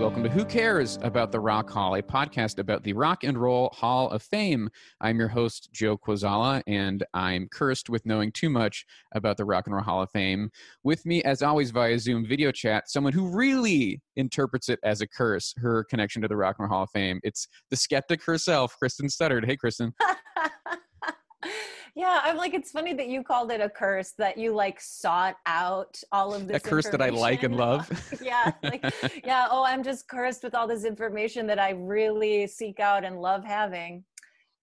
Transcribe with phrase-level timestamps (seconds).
[0.00, 3.68] Welcome to Who Cares About the Rock Hall, a podcast about the Rock and Roll
[3.74, 4.70] Hall of Fame.
[5.02, 9.66] I'm your host, Joe Quazala, and I'm cursed with knowing too much about the Rock
[9.66, 10.50] and Roll Hall of Fame.
[10.84, 15.06] With me, as always, via Zoom video chat, someone who really interprets it as a
[15.06, 17.20] curse, her connection to the Rock and Roll Hall of Fame.
[17.22, 19.44] It's the skeptic herself, Kristen Studdard.
[19.44, 19.92] Hey, Kristen.
[21.94, 25.36] yeah, I'm like, it's funny that you called it a curse, that you like sought
[25.46, 26.56] out all of this.
[26.56, 27.90] A curse that I like and love.
[28.22, 28.84] yeah, like,
[29.24, 33.20] yeah, oh, I'm just cursed with all this information that I really seek out and
[33.20, 34.04] love having.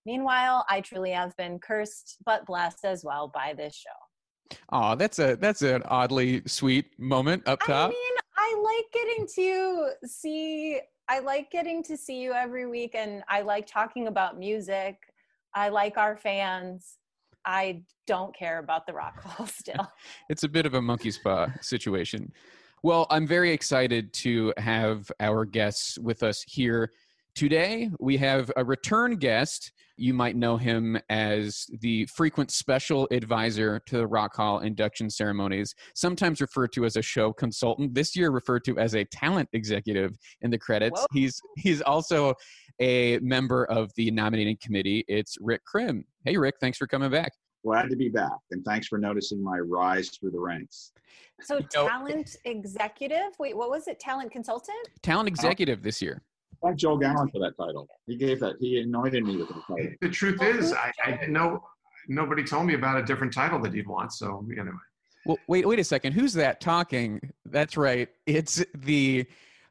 [0.06, 4.58] Meanwhile, I truly have been cursed but blessed as well by this show.
[4.72, 7.90] Oh, that's a that's an oddly sweet moment up top.
[7.90, 12.94] I mean, I like getting to see I like getting to see you every week
[12.94, 14.98] and I like talking about music.
[15.56, 16.98] I like our fans.
[17.48, 19.90] I don't care about the Rock Hall still.
[20.30, 22.32] it's a bit of a monkey's paw situation.
[22.84, 26.92] Well, I'm very excited to have our guests with us here
[27.38, 27.92] today.
[28.00, 29.72] We have a return guest.
[29.96, 35.76] You might know him as the frequent special advisor to the Rock Hall induction ceremonies,
[35.94, 37.94] sometimes referred to as a show consultant.
[37.94, 41.00] This year, referred to as a talent executive in the credits.
[41.00, 41.06] Whoa.
[41.14, 42.34] He's he's also
[42.82, 45.06] a member of the nominating committee.
[45.08, 46.06] It's Rick Krim.
[46.26, 47.34] Hey, Rick, thanks for coming back.
[47.64, 50.92] Glad to be back, and thanks for noticing my rise through the ranks.
[51.42, 53.38] So, know- talent executive?
[53.38, 54.00] Wait, what was it?
[54.00, 54.90] Talent consultant?
[55.04, 56.24] Talent executive this year.
[56.64, 57.88] Thank Joel Gallen for that title.
[58.06, 58.56] He gave that.
[58.60, 59.94] He anointed me with the title.
[60.02, 61.64] The truth is, I, I didn't know.
[62.08, 64.14] Nobody told me about a different title that he'd want.
[64.14, 64.72] So anyway,
[65.26, 66.14] Well, wait, wait a second.
[66.14, 67.20] Who's that talking?
[67.46, 68.08] That's right.
[68.26, 69.26] It's the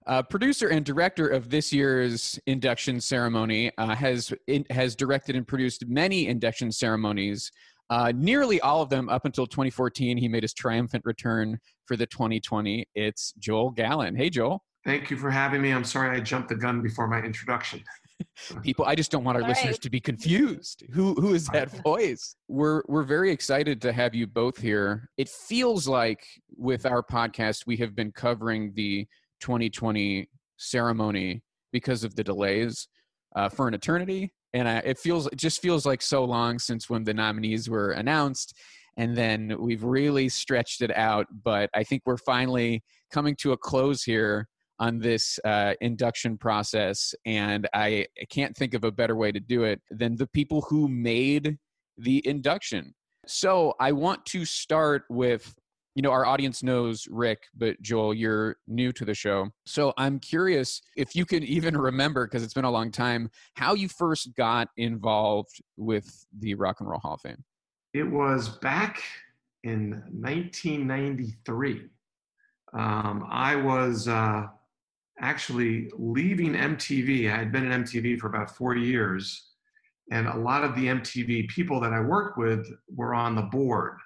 [0.07, 3.73] uh, producer and director of this year's induction ceremony.
[3.79, 7.51] Uh, has in, has directed and produced many induction ceremonies.
[7.89, 10.17] Uh, nearly all of them up until 2014.
[10.17, 12.87] He made his triumphant return for the 2020.
[12.95, 14.17] It's Joel Gallen.
[14.17, 14.63] Hey, Joel.
[14.87, 15.73] Thank you for having me.
[15.73, 17.83] I'm sorry I jumped the gun before my introduction.
[18.63, 19.83] People, I just don't want our All listeners right.
[19.83, 20.85] to be confused.
[20.93, 22.37] Who who is that voice?
[22.49, 25.11] We're we're very excited to have you both here.
[25.19, 26.25] It feels like
[26.57, 29.07] with our podcast we have been covering the
[29.41, 31.43] 2020 ceremony
[31.73, 32.89] because of the delays
[33.35, 36.89] uh, for an eternity, and uh, it feels it just feels like so long since
[36.89, 38.55] when the nominees were announced,
[38.97, 41.27] and then we've really stretched it out.
[41.45, 42.83] But I think we're finally
[43.13, 44.49] coming to a close here
[44.79, 49.65] on this uh, induction process, and I, can't think of a better way to do
[49.65, 51.57] it than the people who made
[51.97, 52.95] the induction.
[53.27, 55.55] So I want to start with,
[55.95, 59.49] you know, our audience knows Rick, but Joel, you're new to the show.
[59.65, 63.75] So I'm curious if you can even remember, because it's been a long time, how
[63.75, 67.43] you first got involved with the Rock and Roll Hall of Fame.
[67.95, 69.03] It was back
[69.65, 71.89] in 1993.
[72.75, 74.49] Um, I was uh,
[75.21, 77.33] actually leaving MTV.
[77.33, 79.51] I had been at MTV for about four years,
[80.11, 83.99] and a lot of the MTV people that I worked with were on the board.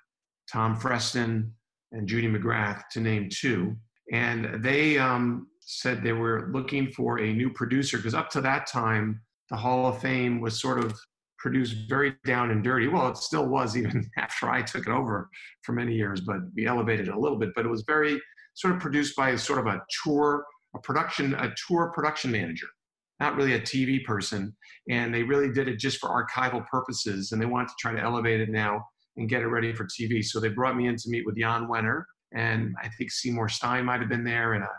[0.51, 1.53] Tom Freston
[1.92, 3.77] and Judy McGrath, to name two.
[4.12, 8.66] And they um, said they were looking for a new producer because up to that
[8.66, 9.21] time,
[9.51, 10.98] the Hall of Fame was sort of
[11.39, 12.86] produced very down and dirty.
[12.89, 15.28] Well, it still was even after I took it over
[15.62, 17.51] for many years, but we elevated it a little bit.
[17.54, 18.21] But it was very
[18.54, 20.45] sort of produced by sort of a tour,
[20.75, 22.69] a production, a tour production manager,
[23.19, 24.57] not really a TV person.
[24.89, 27.33] And they really did it just for archival purposes.
[27.33, 28.83] And they wanted to try to elevate it now
[29.17, 30.25] and get it ready for TV.
[30.25, 33.84] So they brought me in to meet with Jan Wenner, and I think Seymour Stein
[33.84, 34.71] might have been there, and a,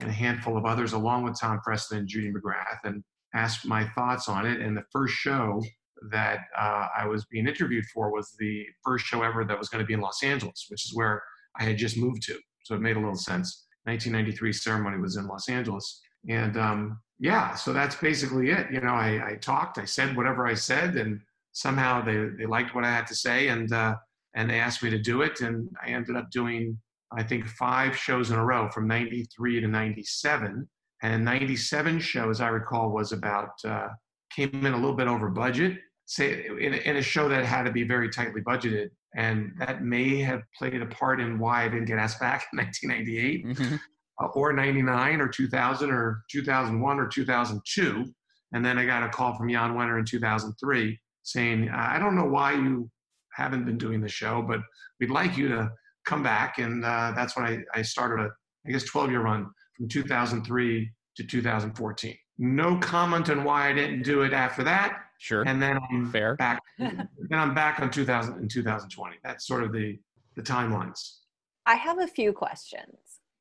[0.00, 3.02] and a handful of others, along with Tom Freston and Judy McGrath, and
[3.34, 4.60] asked my thoughts on it.
[4.60, 5.62] And the first show
[6.10, 9.82] that uh, I was being interviewed for was the first show ever that was going
[9.82, 11.22] to be in Los Angeles, which is where
[11.58, 12.38] I had just moved to.
[12.64, 13.66] So it made a little sense.
[13.84, 16.00] 1993 ceremony was in Los Angeles.
[16.28, 18.70] And um, yeah, so that's basically it.
[18.70, 21.20] You know, I, I, talked, I said whatever I said, and
[21.52, 23.96] somehow they, they liked what I had to say, and uh,
[24.34, 26.78] and they asked me to do it, and I ended up doing
[27.12, 30.68] I think five shows in a row from '93 to '97,
[31.02, 33.88] and '97 show, as I recall, was about uh,
[34.34, 35.78] came in a little bit over budget.
[36.06, 40.20] Say in, in a show that had to be very tightly budgeted, and that may
[40.20, 43.46] have played a part in why I didn't get asked back in 1998.
[43.46, 43.76] Mm-hmm
[44.20, 48.04] uh, or 99 or 2000 or 2001 or 2002.
[48.52, 52.24] And then I got a call from Jan Wenner in 2003 saying, I don't know
[52.24, 52.90] why you
[53.32, 54.60] haven't been doing the show, but
[54.98, 55.70] we'd like you to
[56.04, 56.58] come back.
[56.58, 58.30] And uh, that's when I, I started a,
[58.66, 59.46] I guess, 12 year run
[59.76, 62.16] from 2003 to 2014.
[62.38, 64.98] No comment on why I didn't do it after that.
[65.20, 65.42] Sure.
[65.46, 66.34] And then I'm Fair.
[66.36, 66.62] back.
[66.78, 69.16] then I'm back on 2000 in 2020.
[69.22, 69.98] That's sort of the
[70.34, 71.18] the timelines.
[71.66, 72.96] I have a few questions.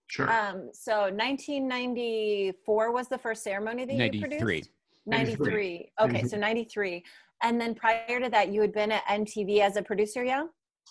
[0.07, 0.29] Sure.
[0.29, 4.19] Um, so 1994 was the first ceremony that 93.
[4.19, 4.69] you produced?
[5.05, 5.45] 93.
[5.47, 5.91] 93.
[6.01, 7.03] Okay, so 93.
[7.43, 10.43] And then prior to that, you had been at MTV as a producer, yeah?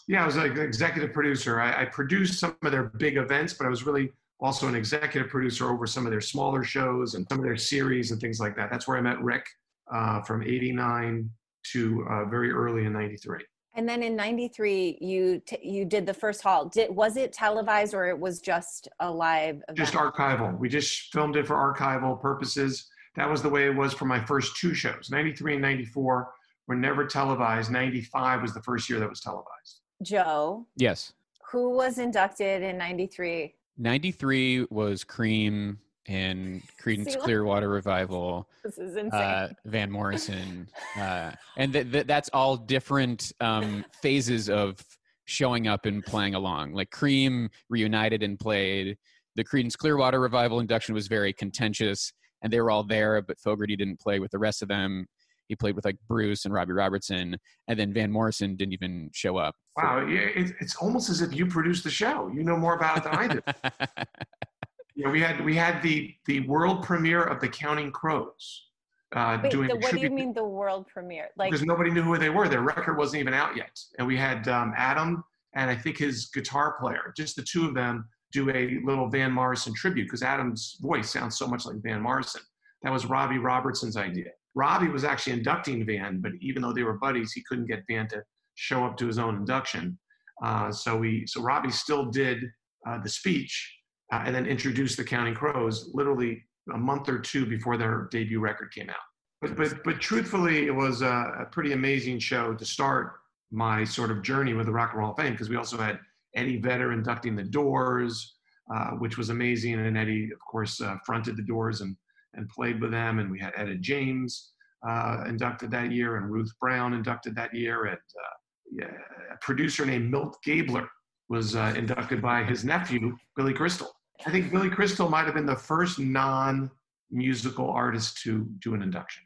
[0.07, 1.61] Yeah, I was an executive producer.
[1.61, 4.11] I, I produced some of their big events, but I was really
[4.41, 8.11] also an executive producer over some of their smaller shows and some of their series
[8.13, 8.71] and things like that.
[8.71, 9.47] That's where I met Rick
[9.93, 11.31] uh, from 89
[11.73, 13.45] to uh, very early in 93.
[13.79, 16.65] And then in '93, you t- you did the first hall.
[16.69, 19.63] Did was it televised or it was just a live?
[19.69, 19.79] Event?
[19.79, 20.59] Just archival.
[20.59, 22.89] We just filmed it for archival purposes.
[23.15, 25.11] That was the way it was for my first two shows.
[25.13, 26.29] '93 and '94
[26.67, 27.71] were never televised.
[27.71, 29.81] '95 was the first year that was televised.
[30.03, 30.67] Joe.
[30.77, 31.13] Yes.
[31.53, 33.55] Who was inducted in '93?
[33.77, 38.49] '93 was Cream and Creedence Clearwater Revival.
[38.65, 39.21] This is insane.
[39.21, 44.83] Uh, Van Morrison, uh, and th- th- that's all different um, phases of
[45.27, 46.73] showing up and playing along.
[46.73, 48.97] Like Cream reunited and played.
[49.37, 52.13] The Creedence Clearwater Revival induction was very contentious,
[52.43, 55.07] and they were all there, but Fogerty didn't play with the rest of them.
[55.49, 57.37] He played with like Bruce and Robbie Robertson,
[57.69, 59.55] and then Van Morrison didn't even show up.
[59.77, 62.31] Wow, it's almost as if you produced the show.
[62.35, 63.41] You know more about it than I do.
[64.99, 68.67] Yeah, we had we had the the world premiere of the Counting Crows.
[69.13, 71.29] Uh, Wait, doing the, what do you mean the world premiere?
[71.39, 72.49] Like because nobody knew who they were.
[72.49, 75.25] Their record wasn't even out yet, and we had um, Adam
[75.55, 79.33] and I think his guitar player, just the two of them, do a little Van
[79.33, 82.43] Morrison tribute because Adam's voice sounds so much like Van Morrison.
[82.83, 84.31] That was Robbie Robertson's idea.
[84.55, 88.09] Robbie was actually inducting Van, but even though they were buddies, he couldn't get Van
[88.09, 88.23] to
[88.55, 89.99] show up to his own induction.
[90.45, 92.45] Uh, so we, so Robbie still did
[92.87, 93.78] uh, the speech,
[94.13, 98.41] uh, and then introduced the Counting Crows literally a month or two before their debut
[98.41, 98.97] record came out.
[99.41, 103.15] But, but, but truthfully, it was a, a pretty amazing show to start
[103.51, 105.79] my sort of journey with the Rock and Roll Hall of Fame because we also
[105.79, 105.99] had
[106.35, 108.35] Eddie Vedder inducting the Doors,
[108.75, 109.75] uh, which was amazing.
[109.75, 111.97] And Eddie, of course, uh, fronted the Doors and,
[112.35, 113.21] and played with them.
[113.21, 114.53] And we had Etta James
[114.87, 118.35] uh, inducted that year, and Ruth Brown inducted that year, and uh,
[118.73, 118.91] yeah,
[119.33, 120.89] a producer named Milt Gabler
[121.29, 123.91] was uh, inducted by his nephew, Billy Crystal.
[124.27, 129.25] I think Billy Crystal might have been the first non-musical artist to do an induction.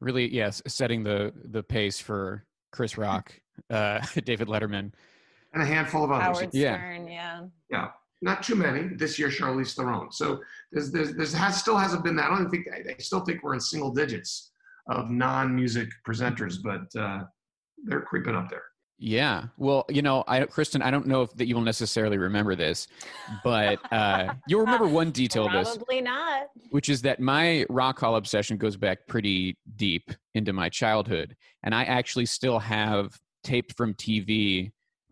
[0.00, 3.38] Really, yes, setting the the pace for Chris Rock,
[3.68, 4.92] uh, David Letterman,
[5.52, 6.38] and a handful of others.
[6.38, 6.74] Howard yeah.
[6.76, 7.88] Stern, yeah, yeah,
[8.22, 8.94] not too many.
[8.94, 10.10] This year, Charlize Theron.
[10.10, 10.40] So
[10.72, 12.30] there's there's, there's has, still hasn't been that.
[12.30, 14.52] I don't think I, I still think we're in single digits
[14.88, 17.24] of non-music presenters, but uh,
[17.84, 18.62] they're creeping up there.
[19.02, 19.44] Yeah.
[19.56, 22.86] Well, you know, I, Kristen, I don't know if that you will necessarily remember this,
[23.42, 25.74] but uh, you'll remember one detail of this.
[25.74, 26.48] Probably not.
[26.68, 31.34] Which is that my rock hall obsession goes back pretty deep into my childhood.
[31.62, 34.70] And I actually still have taped from TV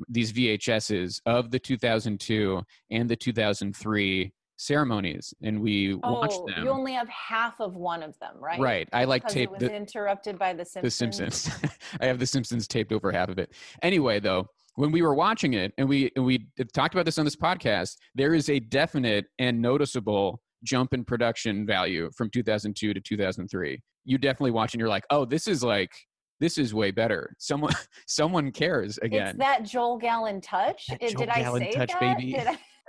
[0.08, 6.64] these VHSs of the 2002 and the 2003 ceremonies and we oh, watched them.
[6.64, 8.60] You only have half of one of them, right?
[8.60, 8.88] Right.
[8.92, 9.50] I like tape.
[9.50, 10.82] It was the, interrupted by the Simpsons.
[10.82, 11.70] The Simpsons.
[12.00, 13.52] I have the Simpsons taped over half of it.
[13.82, 17.24] Anyway, though, when we were watching it and we and we talked about this on
[17.24, 23.00] this podcast, there is a definite and noticeable jump in production value from 2002 to
[23.00, 23.80] 2003.
[24.04, 25.92] You definitely watch and you're like, oh, this is like
[26.40, 27.34] this is way better.
[27.38, 27.74] Someone
[28.06, 29.28] someone cares again.
[29.28, 30.86] It's that Joel Gallen touch.
[30.88, 32.18] That Did Joel I say touch, that?
[32.18, 32.38] baby.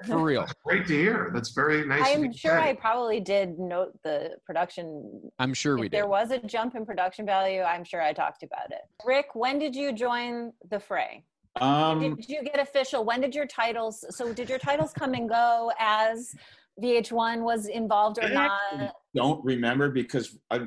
[0.04, 0.46] Did I- For real.
[0.66, 1.32] Great to hear.
[1.34, 2.04] That's very nice.
[2.06, 5.32] I'm sure I probably did note the production.
[5.40, 5.98] I'm sure if we did.
[5.98, 7.62] There was a jump in production value.
[7.62, 8.82] I'm sure I talked about it.
[9.06, 11.24] Rick, when did you join the fray?
[11.60, 13.04] Um, did you get official?
[13.04, 14.06] When did your titles?
[14.16, 16.34] So did your titles come and go as
[16.82, 18.96] VH1 was involved or I not?
[19.16, 20.62] Don't remember because I,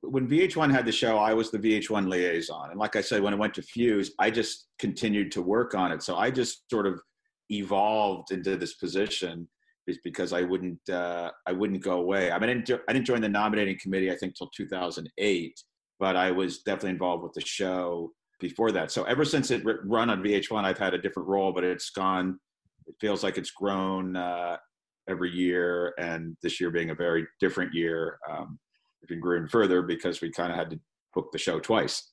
[0.00, 2.70] when VH1 had the show, I was the VH1 liaison.
[2.70, 5.92] And like I said, when I went to Fuse, I just continued to work on
[5.92, 6.02] it.
[6.02, 7.02] So I just sort of
[7.50, 9.48] evolved into this position
[9.86, 12.30] is because I wouldn't uh, I wouldn't go away.
[12.30, 15.62] I mean, I didn't, I didn't join the nominating committee I think till 2008,
[15.98, 18.92] but I was definitely involved with the show before that.
[18.92, 22.38] So ever since it run on VH1, I've had a different role, but it's gone.
[22.86, 24.56] It feels like it's grown uh,
[25.08, 28.58] every year, and this year being a very different year, um,
[29.02, 30.80] it grew even further because we kind of had to
[31.14, 32.12] book the show twice.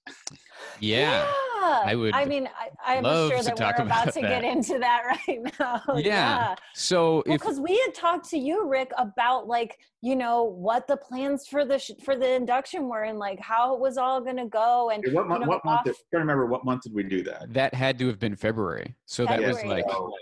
[0.80, 1.32] Yeah.
[1.66, 1.82] Yeah.
[1.86, 2.48] I would I mean,
[2.86, 4.30] I, I'm sure that talk we're about about to that.
[4.30, 5.82] get into that right now.
[5.98, 6.56] Yeah.
[6.74, 10.98] So if because we had talked to you, Rick, about like you know what the
[10.98, 14.38] plans for the sh- for the induction were and like how it was all going
[14.38, 15.42] to go and What, you month?
[15.42, 15.80] know, what month?
[15.80, 17.52] off- Did, I can't remember what month did we do that.
[17.54, 18.96] that had to have been February.
[19.06, 20.14] So that was like Oh,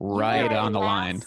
[0.00, 1.22] right on the line.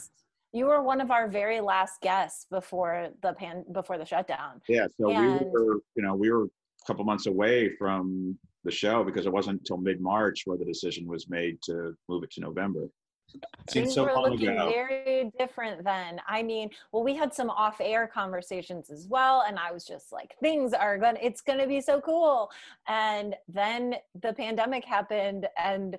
[0.51, 4.61] You were one of our very last guests before the pan before the shutdown.
[4.67, 8.71] Yeah, so And- we were, you know, we were a couple months away from the
[8.71, 12.31] show because it wasn't until mid March where the decision was made to move it
[12.31, 12.89] to November.
[13.33, 14.69] It seems Things so were long looking ago.
[14.69, 16.19] very different then.
[16.27, 20.35] I mean, well, we had some off-air conversations as well, and I was just like,
[20.41, 22.49] things are gonna, it's gonna be so cool.
[22.87, 25.97] And then the pandemic happened, and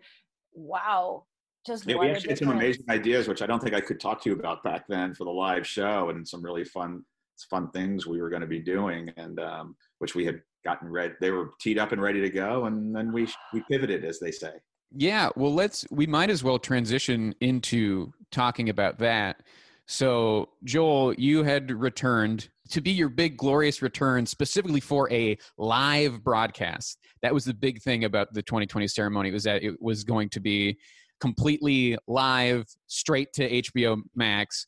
[0.55, 1.25] wow,
[1.65, 4.21] just Yeah, we actually had some amazing ideas, which I don't think I could talk
[4.23, 7.05] to you about back then for the live show, and some really fun,
[7.49, 11.15] fun things we were going to be doing, and um, which we had gotten ready.
[11.21, 14.31] They were teed up and ready to go, and then we we pivoted, as they
[14.31, 14.53] say.
[14.93, 15.87] Yeah, well, let's.
[15.91, 19.43] We might as well transition into talking about that.
[19.87, 26.23] So, Joel, you had returned to be your big, glorious return specifically for a live
[26.23, 26.99] broadcast.
[27.23, 30.41] That was the big thing about the 2020 ceremony was that it was going to
[30.41, 30.79] be
[31.21, 34.67] completely live, straight to HBO Max.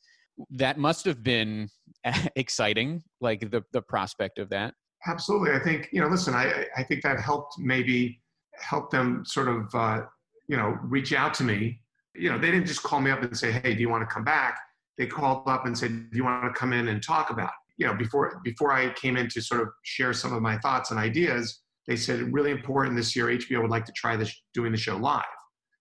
[0.50, 1.68] That must have been
[2.36, 4.74] exciting, like the the prospect of that.
[5.06, 5.52] Absolutely.
[5.52, 8.20] I think, you know, listen, I, I think that helped maybe
[8.54, 10.02] help them sort of, uh,
[10.48, 11.80] you know, reach out to me.
[12.14, 14.12] You know, they didn't just call me up and say, hey, do you want to
[14.12, 14.58] come back?
[14.98, 17.82] They called up and said, do you want to come in and talk about it?
[17.82, 20.90] You know, before, before I came in to sort of share some of my thoughts
[20.90, 24.70] and ideas, they said, really important this year, HBO would like to try this, doing
[24.70, 25.24] the show live,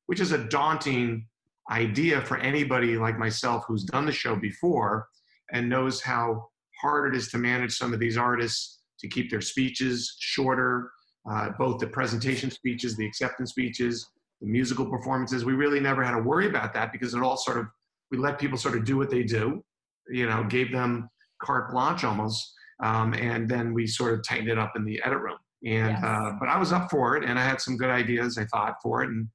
[0.07, 1.27] which is a daunting
[1.69, 5.07] idea for anybody like myself who's done the show before
[5.51, 6.49] and knows how
[6.81, 10.91] hard it is to manage some of these artists to keep their speeches shorter,
[11.29, 14.09] uh, both the presentation speeches, the acceptance speeches,
[14.41, 15.43] the musical performances.
[15.45, 17.65] We really never had to worry about that because it all sort of,
[18.11, 19.63] we let people sort of do what they do,
[20.09, 21.09] you know, gave them
[21.41, 22.53] carte blanche almost.
[22.83, 25.37] Um, and then we sort of tightened it up in the edit room.
[25.63, 26.03] And, Yes.
[26.03, 28.75] uh, but I was up for it and I had some good ideas, I thought,
[28.81, 29.27] for it and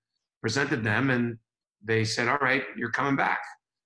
[0.42, 1.10] presented them.
[1.10, 1.38] And
[1.84, 3.38] they said, all right, you're coming back.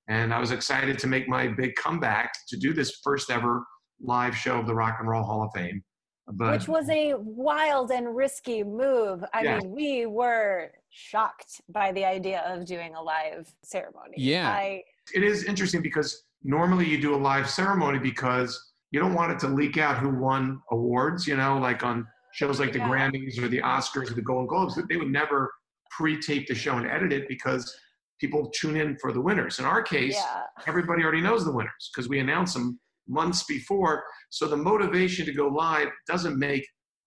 [0.09, 3.63] And I was excited to make my big comeback to do this first ever
[4.03, 5.83] live show of the Rock and Roll Hall of Fame.
[6.33, 9.25] But which was a wild and risky move.
[9.35, 9.59] I Yeah.
[9.59, 14.15] mean, we were shocked by the idea of doing a live ceremony.
[14.17, 14.49] Yeah.
[14.49, 19.33] I, it is interesting because normally you do a live ceremony because you don't want
[19.33, 22.89] it to leak out who won awards, you know, like on shows like the Yeah.
[22.89, 25.53] Grammys or the Oscars or the Golden Globes, they would never
[25.91, 27.77] pre-tape the show and edit it because
[28.21, 29.59] people tune in for the winners.
[29.59, 30.43] In our case, yeah.
[30.69, 32.79] everybody already knows the winners because we announce them
[33.09, 34.05] months before.
[34.31, 36.67] So the motivation to go live doesn't make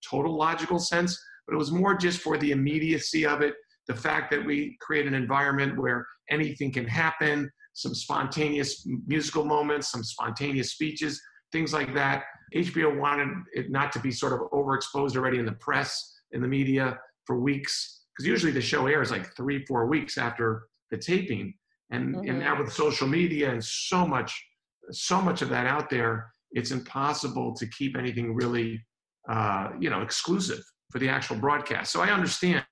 [0.09, 3.53] total logical sense, but it was more just for the immediacy of it,
[3.87, 9.91] the fact that we create an environment where anything can happen, some spontaneous musical moments,
[9.91, 11.21] some spontaneous speeches,
[11.51, 12.23] things like that.
[12.55, 16.47] HBO wanted it not to be sort of overexposed already in the press, in the
[16.47, 21.53] media for weeks, because usually the show airs like three, four weeks after the taping.
[21.89, 22.63] And, and now mm-hmm.
[22.63, 24.43] with social media and so much,
[24.91, 28.85] so much of that out there, it's impossible to keep anything really,
[29.29, 31.91] uh, you know, exclusive for the actual broadcast.
[31.91, 32.63] So I understand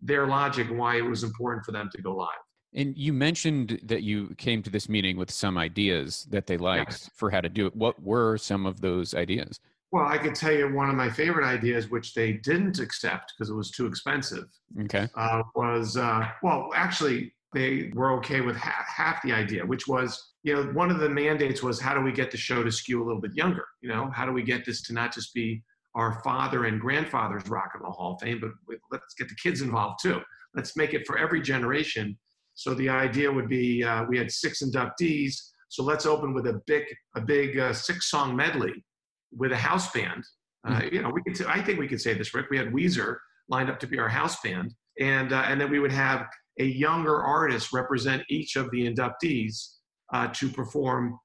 [0.00, 2.28] their logic why it was important for them to go live.
[2.74, 6.90] And you mentioned that you came to this meeting with some ideas that they liked
[6.90, 7.10] Yes.
[7.14, 7.74] for how to do it.
[7.74, 9.58] What were some of those ideas?
[9.92, 13.50] Well, I could tell you one of my favorite ideas, which they didn't accept because
[13.50, 14.44] it was too expensive,
[14.82, 15.08] Okay.
[15.14, 20.34] uh, was uh, well, actually, they were okay with half, half the idea, which was,
[20.46, 23.02] you know, one of the mandates was how do we get the show to skew
[23.02, 23.64] a little bit younger?
[23.80, 25.60] You know, how do we get this to not just be
[25.96, 28.50] our father and grandfather's Rock and Roll Hall of Fame, but
[28.92, 30.20] let's get the kids involved too.
[30.54, 32.16] Let's make it for every generation.
[32.54, 35.34] So the idea would be uh, we had six inductees,
[35.68, 36.84] so let's open with a big,
[37.16, 38.84] a big uh, six-song medley
[39.32, 40.22] with a house band.
[40.64, 41.34] Uh, you know, we could.
[41.34, 42.46] T- I think we could say this, Rick.
[42.50, 43.16] We had Weezer
[43.48, 46.26] lined up to be our house band, and uh, and then we would have
[46.60, 49.75] a younger artist represent each of the inductees
[50.12, 51.18] uh, to perform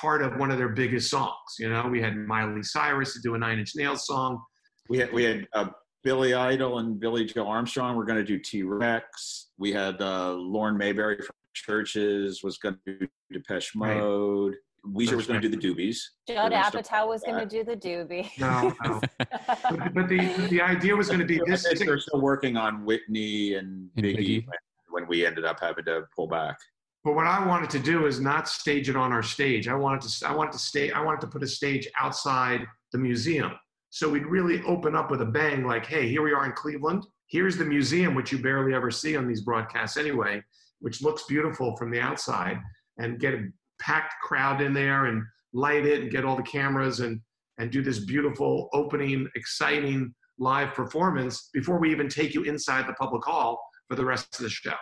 [0.00, 1.34] part of one of their biggest songs.
[1.58, 4.42] You know, we had Miley Cyrus to do a Nine Inch Nails song.
[4.88, 5.68] We had we had uh,
[6.04, 7.96] Billy Idol and Billie Joe Armstrong.
[7.96, 9.48] We're going to do T Rex.
[9.58, 14.52] We had uh, Lauren Mayberry from CHVRCHES was going to do Depeche Mode.
[14.52, 14.58] Right.
[14.94, 15.98] Weezer was going to do the Doobies.
[16.28, 18.30] Judd Apatow was going to do the Doobie.
[18.38, 19.00] No, no.
[19.18, 21.64] but, but, the the idea was going to be this.
[21.64, 24.46] They're still working on Whitney and, and Biggie, Biggie.
[24.46, 24.58] When,
[24.90, 26.56] when we ended up having to pull back.
[27.06, 29.68] But what I wanted to do is not stage it on our stage.
[29.68, 32.98] I wanted to I wanted to stay I wanted to put a stage outside the
[32.98, 33.52] museum.
[33.90, 37.06] So we'd really open up with a bang like, hey, here we are in Cleveland.
[37.28, 40.42] Here's the museum, which you barely ever see on these broadcasts anyway,
[40.80, 42.58] which looks beautiful from the outside,
[42.98, 45.22] and get a packed crowd in there and
[45.52, 47.20] light it and get all the cameras and
[47.58, 52.94] and do this beautiful opening, exciting live performance before we even take you inside the
[52.94, 54.74] public hall for the rest of the show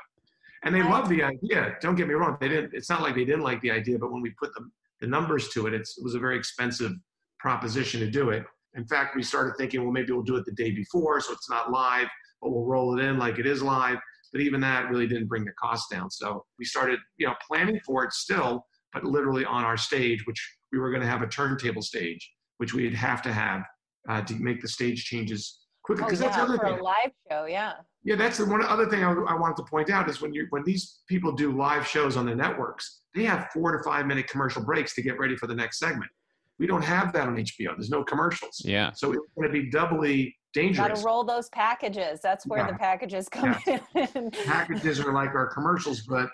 [0.65, 1.77] and they love the idea.
[1.81, 2.75] Don't get me wrong; they didn't.
[2.75, 4.69] It's not like they didn't like the idea, but when we put the
[5.01, 6.93] the numbers to it, it was a very expensive
[7.39, 8.45] proposition to do it.
[8.75, 11.51] In fact, we started thinking, well, maybe we'll do it the day before, so it's
[11.51, 12.09] not live,
[12.41, 13.99] but we'll roll it in like it is live.
[14.33, 16.11] But even that really didn't bring the cost down.
[16.11, 20.57] So we started, you know, planning for it still, but literally on our stage, which
[20.73, 23.63] we were going to have a turntable stage, which we'd have to have
[24.09, 26.05] uh, to make the stage changes quicker.
[26.05, 26.81] Because oh, yeah, that's the other for thing.
[26.81, 27.75] a live show, yeah.
[28.03, 30.47] Yeah, that's the one other thing I, I, wanted to point out is when you
[30.51, 34.29] when these people do live shows on the networks, they have four to five minute
[34.29, 36.11] commercial breaks to get ready for the next segment.
[36.59, 37.77] We don't have that on HBO.
[37.77, 38.61] There's no commercials.
[38.65, 38.93] Yeah.
[38.93, 40.89] So it's going to be doubly dangerous.
[40.89, 42.21] Got to roll those packages.
[42.23, 42.73] That's where yeah.
[42.73, 43.79] the packages come yeah.
[44.15, 44.31] in.
[44.31, 46.29] packages are like our commercials, but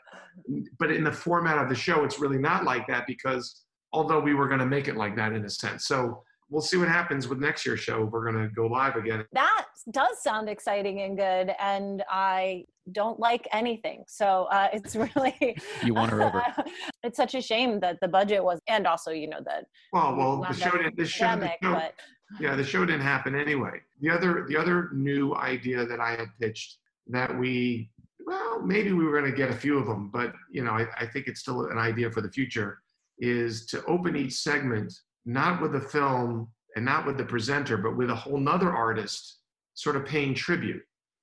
[0.79, 4.35] but in the format of the show, it's really not like that because although we
[4.35, 5.87] were going to make it like that in a sense.
[5.87, 8.05] So we'll see what happens with next year's show.
[8.05, 9.25] We're going to go live again.
[9.33, 14.05] That does sound exciting and good, and I don't like anything.
[14.09, 16.43] So uh, it's really you want her over.
[17.03, 19.65] it's such a shame that the budget was, and also you know that.
[19.93, 20.97] Well, well, the show didn't.
[20.97, 21.95] The show, the show, but,
[22.39, 23.81] yeah, the show didn't happen anyway.
[24.01, 26.79] The other, the other new idea that I had pitched
[27.09, 27.91] that we,
[28.25, 30.87] well, maybe we were going to get a few of them, but you know, I,
[30.99, 32.79] I think it's still an idea for the future.
[33.23, 34.95] Is to open each segment
[35.33, 39.39] not with the film and not with the presenter, but with a whole nother artist
[39.75, 40.83] sort of paying tribute.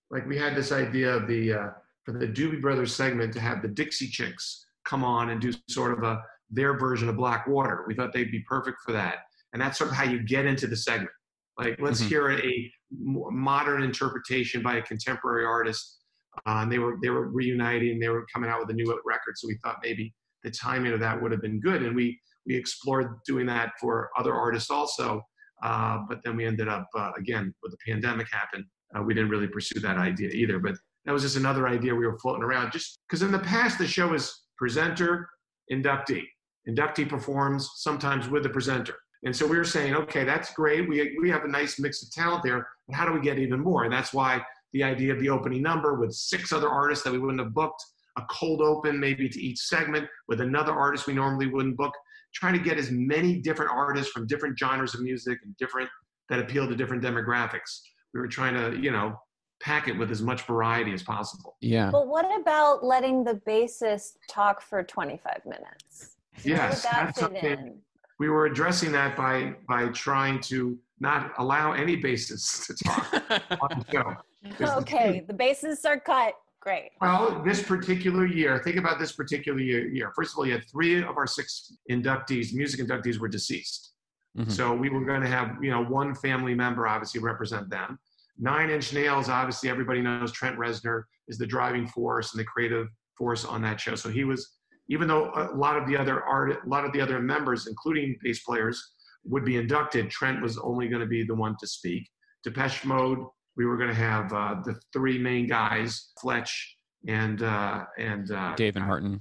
[0.09, 1.69] Like we had this idea of the, uh,
[2.03, 5.91] for the Doobie Brothers segment to have the Dixie Chicks come on and do sort
[5.91, 7.83] of a, their version of Black Water.
[7.87, 9.17] We thought they'd be perfect for that.
[9.51, 11.11] And that's sort of how you get into the segment.
[11.57, 12.09] Like, let's mm-hmm.
[12.09, 15.97] hear a modern interpretation by a contemporary artist.
[16.45, 17.99] Uh, and they were they were reuniting.
[17.99, 19.33] They were coming out with a new record.
[19.35, 21.81] So we thought maybe the timing of that would have been good.
[21.81, 25.21] And we we explored doing that for other artists also.
[25.63, 28.63] Uh, but then we ended up, uh, again, with the pandemic happened,
[28.95, 30.59] uh, we didn't really pursue that idea either.
[30.59, 32.71] But that was just another idea we were floating around.
[32.71, 35.27] Just because in the past, the show is presenter,
[35.71, 36.23] inductee.
[36.67, 38.95] Inductee performs sometimes with the presenter.
[39.23, 40.87] And so we were saying, okay, that's great.
[40.87, 43.59] We, we have a nice mix of talent there, but how do we get even
[43.59, 43.83] more?
[43.83, 44.41] And that's why
[44.73, 47.83] the idea of the opening number with six other artists that we wouldn't have booked,
[48.17, 51.93] a cold open maybe to each segment with another artist we normally wouldn't book
[52.37, 55.89] trying to get as many different artists from different genres of music and different
[56.29, 57.81] that appeal to different demographics.
[58.13, 59.19] We were trying to, you know,
[59.59, 61.55] pack it with as much variety as possible.
[61.61, 61.89] Yeah.
[61.89, 66.17] But what about letting the bassist talk for 25 minutes?
[66.43, 67.79] Yes, that that's something.
[68.19, 73.13] We were addressing that by by trying to not allow any bassists to talk
[73.61, 74.15] on the show.
[74.77, 76.33] Okay, the bassists are cut.
[76.61, 76.89] Great.
[76.99, 80.11] Well, this particular year, think about this particular year.
[80.15, 83.93] First of all, you had three of our six inductees, music inductees, were deceased.
[84.37, 84.49] Mm-hmm.
[84.51, 87.97] So we were going to have, you know, one family member obviously represent them.
[88.37, 92.87] Nine Inch Nails, obviously, everybody knows Trent Reznor is the driving force and the creative
[93.17, 93.95] force on that show.
[93.95, 94.57] So he was,
[94.89, 98.15] even though a lot of the other art, a lot of the other members, including
[98.21, 98.93] bass players,
[99.25, 102.07] would be inducted, Trent was only going to be the one to speak.
[102.43, 103.19] Depeche Mode
[103.57, 108.55] we were going to have uh, the three main guys, Fletch and uh, and uh,
[108.55, 109.19] Dave and Martin.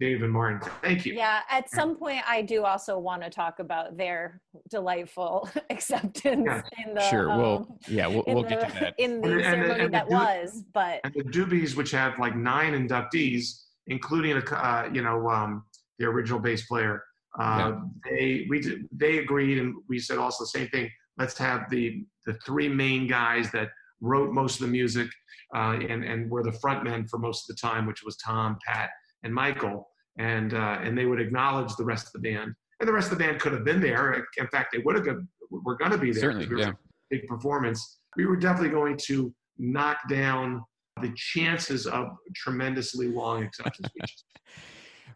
[0.00, 0.60] Dave and Martin.
[0.82, 1.14] Thank you.
[1.14, 6.62] Yeah, at some point, I do also want to talk about their delightful acceptance yeah.
[6.84, 7.02] in the.
[7.02, 7.30] Sure.
[7.30, 9.94] Um, well, yeah, we'll, we'll the, get to that in the and, ceremony and, and
[9.94, 14.90] that the, was, but and the Doobies, which have like nine inductees, including a uh,
[14.92, 15.64] you know um,
[15.98, 17.02] the original bass player.
[17.38, 17.80] Uh, yeah.
[18.10, 20.90] They we did, they agreed, and we said also the same thing.
[21.22, 23.68] Let's have the the three main guys that
[24.00, 25.08] wrote most of the music
[25.54, 28.58] uh, and, and were the front men for most of the time, which was Tom,
[28.66, 28.90] Pat,
[29.22, 29.88] and Michael.
[30.18, 32.54] And, uh, and they would acknowledge the rest of the band.
[32.80, 34.26] And the rest of the band could have been there.
[34.36, 36.32] In fact, they would have been, were going to be there.
[36.32, 36.72] Certainly, yeah.
[37.10, 37.98] Big performance.
[38.16, 40.62] We were definitely going to knock down
[41.00, 44.24] the chances of tremendously long acceptance speeches.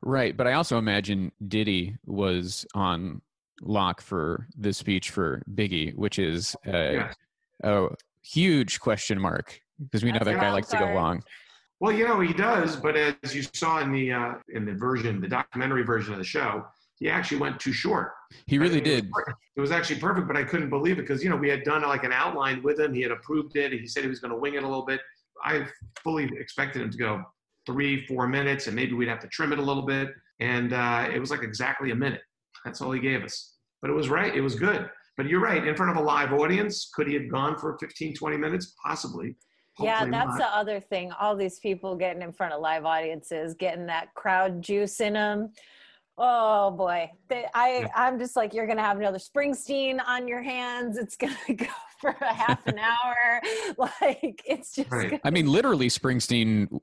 [0.02, 3.22] Right, but I also imagine Diddy was on
[3.62, 7.14] lock for the speech for Biggie, which is a, Yes.
[7.62, 7.88] a
[8.22, 11.22] huge question mark because we know That's that guy likes to go long.
[11.80, 15.20] Well, you know he does, but as you saw in the uh, in the version,
[15.20, 16.64] the documentary version of the show,
[16.98, 18.12] he actually went too short.
[18.46, 19.10] He really I it was did.
[19.56, 21.82] It was actually perfect, but I couldn't believe it because you know we had done
[21.82, 22.94] like an outline with him.
[22.94, 23.72] He had approved it.
[23.72, 25.00] He said he was going to wing it a little bit.
[25.44, 25.66] I
[26.02, 27.22] fully expected him to go
[27.66, 30.14] three, four minutes, and maybe we'd have to trim it a little bit.
[30.40, 32.22] And uh, it was like exactly a minute.
[32.66, 33.54] That's all he gave us.
[33.80, 34.34] But it was right.
[34.34, 34.90] It was good.
[35.16, 35.66] But you're right.
[35.66, 38.74] In front of a live audience, could he have gone for 15, 20 minutes?
[38.84, 39.36] Possibly.
[39.78, 40.38] Yeah, that's not.
[40.38, 41.12] the other thing.
[41.20, 45.52] All these people getting in front of live audiences, getting that crowd juice in them.
[46.18, 50.96] Oh boy, they, I I'm just like you're gonna have another Springsteen on your hands.
[50.96, 51.66] It's gonna go
[52.00, 53.42] for a half an hour.
[53.78, 55.10] Like it's just Right.
[55.10, 56.80] gonna, I mean, literally, Springsteen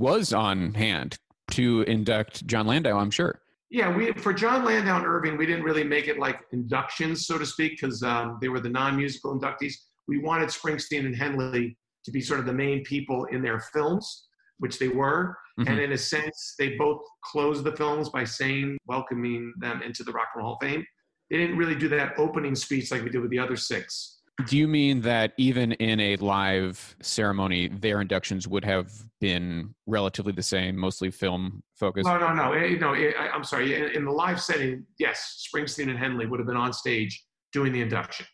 [0.00, 1.18] was on hand
[1.52, 2.98] to induct Jon Landau.
[2.98, 3.40] I'm sure.
[3.74, 7.38] Yeah, we for Jon Landau and Irving, we didn't really make it like inductions, so
[7.38, 9.74] to speak, because um, they were the non-musical inductees.
[10.06, 14.28] We wanted Springsteen and Henley to be sort of the main people in their films,
[14.58, 15.36] which they were.
[15.58, 15.70] Mhm.
[15.70, 20.12] And in a sense, they both closed the films by saying, welcoming them into the
[20.12, 20.86] Rock and Roll Hall of Fame.
[21.28, 24.13] They didn't really do that opening speech like we did with the other six.
[24.46, 30.32] Do you mean that even in a live ceremony, their inductions would have been relatively
[30.32, 32.06] the same, mostly film focused?
[32.06, 32.52] No, no, no.
[32.52, 33.76] eh, no eh, I, I'm sorry.
[33.76, 37.72] In, in the live setting, yes, Springsteen and Henley would have been on stage doing
[37.72, 38.26] the induction.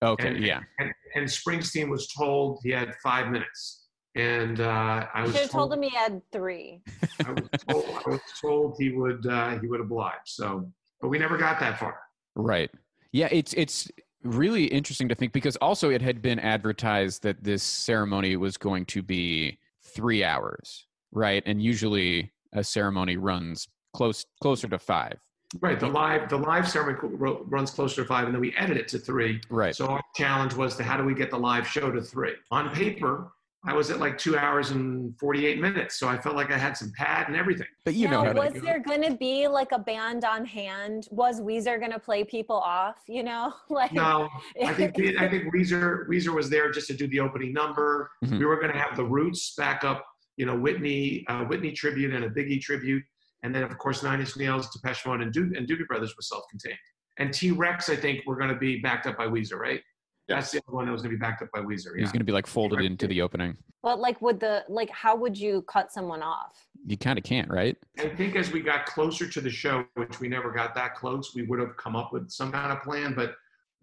[0.00, 0.60] Okay, and- yeah.
[0.78, 3.86] and, and Springsteen was told he had five minutes.
[4.14, 6.82] And uh, I was should told told, him he had three.
[7.26, 10.14] I was told, I was told he would uh, he would oblige.
[10.26, 12.00] So, but we never got that far.
[12.34, 12.70] Right.
[13.12, 13.88] Yeah, it's it's
[14.22, 18.84] really interesting to think because also it had been advertised that this ceremony was going
[18.86, 21.42] to be 3 hours, right?
[21.46, 25.18] And usually a ceremony runs close closer to 5.
[25.60, 25.80] Right.
[25.80, 26.98] The live the live ceremony
[27.46, 29.40] runs closer to five, and then we edit it to three.
[29.48, 29.74] Right.
[29.74, 32.34] So our challenge was to how do we get the live show to three?
[32.50, 33.32] On paper,
[33.66, 36.56] I was at like two hours and forty eight minutes, so I felt like I
[36.58, 37.66] had some pad and everything.
[37.84, 40.44] but you know now, how was to there going to be like a band on
[40.44, 41.08] hand?
[41.10, 43.02] Was Weezer going to play people off?
[43.08, 44.28] You know, like No,
[44.64, 48.10] I think I think Weezer Weezer was there just to do the opening number.
[48.24, 48.38] Mhm.
[48.38, 50.04] We were going to have the Roots back up,
[50.36, 53.02] you know, Whitney uh, Whitney tribute and a Biggie tribute,
[53.42, 56.22] and then of course Nine Inch Nails, Depeche Mode, and, Do- and Doobie Brothers were
[56.22, 56.78] self-contained.
[57.18, 59.80] And T Rex, I think, were going to be backed up by Weezer, right?
[60.28, 61.94] That's the other one that was going to be backed up by Weezer.
[61.94, 62.00] Yeah.
[62.00, 63.56] He's going to be like folded into the opening.
[63.82, 66.68] But like, would the like, how would you cut someone off?
[66.86, 67.76] You kind of can't, right?
[67.98, 71.34] I think as we got closer to the show, which we never got that close,
[71.34, 73.14] we would have come up with some kind of plan.
[73.14, 73.34] But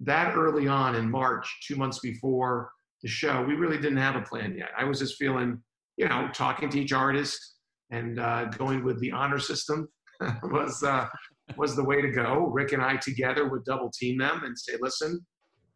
[0.01, 2.69] that early on in March, two months before
[3.01, 4.69] the show, we really didn't have a plan yet.
[4.77, 5.61] I was just feeling,
[5.97, 7.55] you know, talking to each artist
[7.91, 9.87] and uh, going with the honor system
[10.43, 11.07] was uh,
[11.57, 12.47] was the way to go.
[12.47, 15.25] Rick and I together would double team them and say, listen,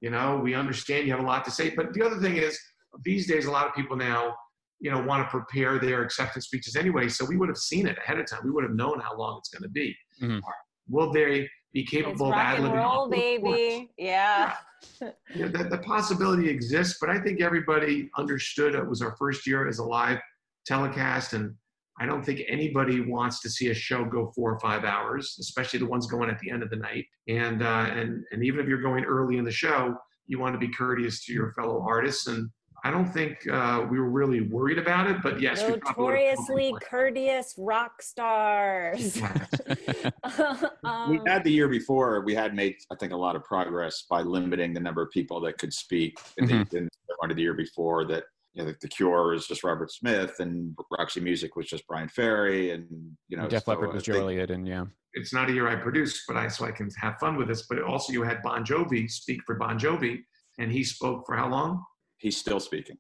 [0.01, 1.69] you know, we understand you have a lot to say.
[1.75, 2.59] But the other thing is,
[3.03, 4.35] these days, a lot of people now
[4.81, 7.09] you know, want to prepare their acceptance speeches anyway.
[7.09, 8.39] So we would have seen it ahead of time.
[8.45, 9.95] We would have known how long it's going to be.
[10.21, 10.41] Mhm.
[10.87, 12.75] Will they be It's capable of rock ad and libbing?
[12.75, 13.91] roll, baby.
[13.97, 14.55] Yeah.
[15.01, 19.67] Yeah, the, the possibility exists, but I think everybody understood it was our first year
[19.67, 20.19] as a live
[20.65, 21.53] telecast, and
[21.99, 25.79] I don't think anybody wants to see a show go four or five hours, especially
[25.79, 27.05] the ones going at the end of the night.
[27.27, 29.95] And uh, and and even if you're going early in the show,
[30.27, 32.27] you want to be courteous to your fellow artists.
[32.27, 32.49] And
[32.85, 36.15] I don't think uh, we were really worried about it, but yes, we probably would
[36.15, 39.21] have- Notoriously courteous rock stars.
[40.85, 44.05] um, we had the year before we had made i think a lot of progress
[44.09, 47.37] by limiting the number of people that could speak in the, in the one of
[47.37, 48.23] the year before that
[48.59, 52.09] you know the, the cure is just robert smith and roxy music was just Bryan
[52.09, 52.85] Ferry and
[53.29, 54.85] you know Def so Leppard was think- Joe Elliott, and yeah.
[55.13, 57.63] it's not a year I produced, but I so I can have fun with this.
[57.67, 60.19] But also, you had Bon Jovi speak for Bon Jovi,
[60.59, 61.83] and he spoke for how long?
[62.17, 62.97] he's still speaking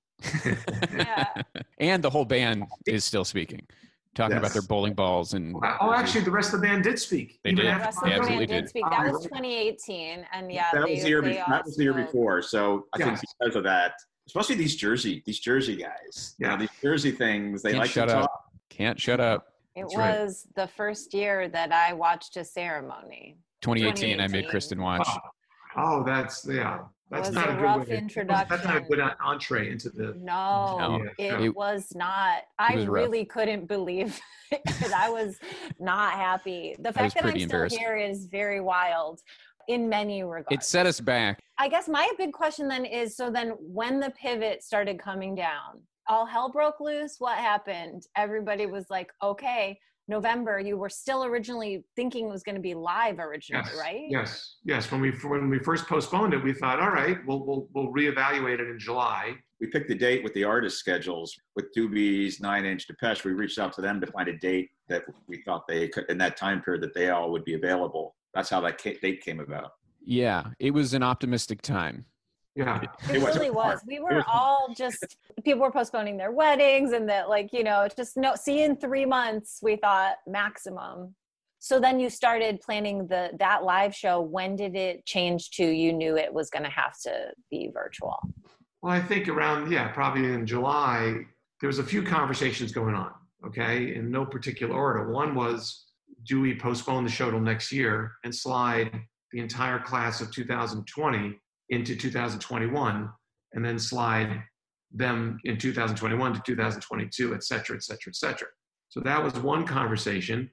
[0.93, 1.27] Yeah.
[1.79, 3.67] and the whole band is still speaking,
[4.15, 7.39] talking about their bowling balls and Oh, actually, the rest of the band did speak.
[7.43, 7.65] They did.
[7.65, 8.69] The after rest of the absolutely band did did.
[8.69, 8.85] speak.
[8.89, 11.93] That was 2018, and yeah, that they, was the year be- that was the year
[11.93, 12.05] spoke.
[12.05, 13.93] before so i think because of that
[14.29, 16.57] especially these jersey these jersey guys you know, Yeah.
[16.59, 18.21] these jersey things they Can't like shut to up.
[18.31, 19.53] talk can't shut up.
[19.75, 20.19] It That's right.
[20.21, 23.37] was the first year that I watched a ceremony.
[23.61, 25.07] 2018, I made Kristen watch.
[25.09, 25.19] Oh,
[25.77, 26.79] oh, that's yeah.
[27.11, 28.07] That's not a a good rough way.
[28.49, 30.13] That's not a good entree into the.
[30.19, 31.09] No, No.
[31.17, 32.43] it, It- was not.
[32.59, 32.93] I was rough.
[33.03, 34.19] really couldn't believe
[34.51, 34.61] it.
[34.95, 35.37] I was
[35.79, 36.75] not happy.
[36.79, 39.21] The fact that I'm still here is very wild
[39.69, 40.47] in many regards.
[40.51, 41.39] It set us back.
[41.57, 45.81] I guess my big question then is so then when the pivot started coming down,
[46.07, 47.15] all hell broke loose.
[47.19, 48.03] What happened?
[48.17, 50.59] Everybody was like, okay, November.
[50.59, 54.05] You were still originally thinking it was going to be live originally, yes, right?
[54.09, 54.91] Yes, yes.
[54.91, 58.59] When we when we first postponed it, we thought, all right, we'll we'll we'll reevaluate
[58.59, 59.35] it in July.
[59.61, 63.23] We picked the date with the artist schedules with Doobies, Nine Inch Depeche.
[63.23, 66.17] We reached out to them to find a date that we thought they could in
[66.17, 68.15] that time period that they all would be available.
[68.33, 69.71] That's how that date came about.
[70.01, 72.05] Yeah, it was an optimistic time.
[72.55, 73.81] Yeah, it, it really was.
[73.87, 78.17] We were all just people were postponing their weddings and that like you know just
[78.17, 81.15] no see in three months we thought maximum.
[81.59, 84.19] So then you started planning the that live show.
[84.19, 88.17] When did it change to you knew it was going to have to be virtual?
[88.81, 91.17] Well, I think around yeah probably in July
[91.61, 93.11] there was a few conversations going on.
[93.45, 95.11] Okay, in no particular order.
[95.11, 95.85] One was
[96.25, 98.91] do we postpone the show till next year and slide
[99.31, 101.37] the entire class of 2020
[101.69, 103.09] into 2021
[103.53, 104.43] and then slide
[104.91, 108.47] them in 2021 to 2022, et cetera, et cetera, et cetera.
[108.89, 110.49] So that was one conversation.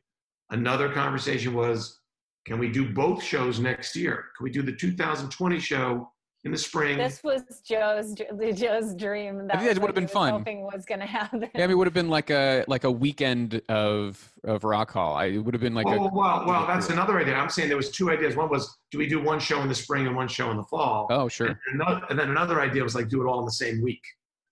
[0.50, 2.00] Another conversation was,
[2.44, 4.26] can we do both shows next year?
[4.36, 6.12] Can we do the 2020 show
[6.46, 6.96] in the spring.
[6.96, 8.14] This was Joe's
[8.54, 9.48] Joe's dream.
[9.48, 10.30] That I think that would have been fun.
[10.30, 11.40] Hoping was going to happen.
[11.42, 14.92] Yeah, I mean, it would have been like a like a weekend of of Rock
[14.92, 15.14] Hall.
[15.16, 15.86] I it would have been like.
[15.88, 17.34] Oh a, well, well, that's another idea.
[17.34, 18.36] I'm saying there was two ideas.
[18.36, 20.62] One was, do we do one show in the spring and one show in the
[20.62, 21.08] fall?
[21.10, 21.48] Oh, sure.
[21.48, 24.02] And, another, and then another idea was like do it all in the same week.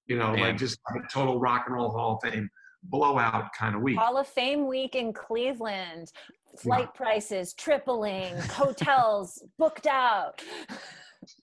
[0.07, 0.41] You know, Man.
[0.41, 2.51] like just a total Rock and Roll Hall of Fame
[2.83, 3.99] blowout kind of week.
[3.99, 6.11] Hall of Fame week in Cleveland.
[6.59, 6.97] Flight yeah.
[6.97, 10.43] prices tripling, hotels booked out.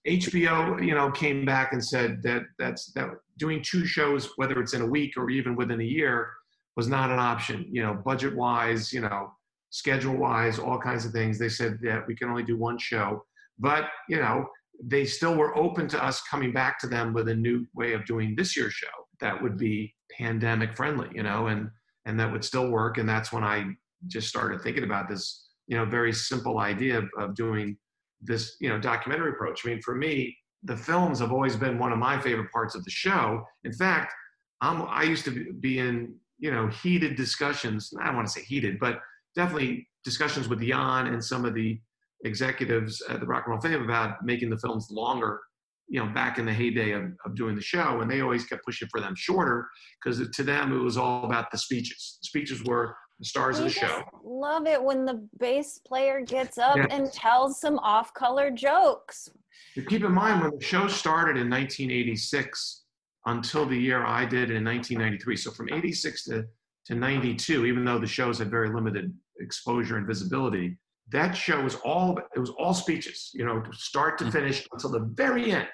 [0.06, 4.74] HBO, you know, came back and said that that's that doing two shows, whether it's
[4.74, 6.30] in a week or even within a year,
[6.76, 7.66] was not an option.
[7.70, 9.32] You know, budget wise, you know,
[9.70, 11.38] schedule wise, all kinds of things.
[11.38, 13.24] They said that we can only do one show,
[13.58, 14.46] but you know,
[14.82, 18.04] they still were open to us coming back to them with a new way of
[18.04, 18.88] doing this year's show
[19.20, 21.70] that would be pandemic friendly, you know, and
[22.04, 22.98] and that would still work.
[22.98, 23.64] And that's when I
[24.08, 27.76] just started thinking about this, you know, very simple idea of, of doing
[28.22, 29.62] this you know documentary approach.
[29.64, 32.84] I mean, for me, the films have always been one of my favorite parts of
[32.84, 33.44] the show.
[33.64, 34.14] In fact,
[34.60, 37.92] I'm, I used to be in you know heated discussions.
[38.00, 39.00] I don't want to say heated, but
[39.34, 41.80] definitely discussions with Jan and some of the
[42.24, 45.40] executives at the Rock and Roll Fame about making the films longer.
[45.88, 48.64] You know, back in the heyday of, of doing the show, and they always kept
[48.64, 49.68] pushing for them shorter
[50.02, 52.18] because to them it was all about the speeches.
[52.22, 54.02] The speeches were the stars we of the show.
[54.24, 56.88] Love it when the bass player gets up yes.
[56.90, 59.28] and tells some off-color jokes.
[59.76, 62.82] But keep in mind when the show started in 1986
[63.26, 65.36] until the year I did it in 1993.
[65.36, 66.44] So from 86 to,
[66.86, 70.76] to 92, even though the shows had very limited exposure and visibility,
[71.12, 74.32] that show was all it was all speeches, you know, start to mm.
[74.32, 75.68] finish until the very end.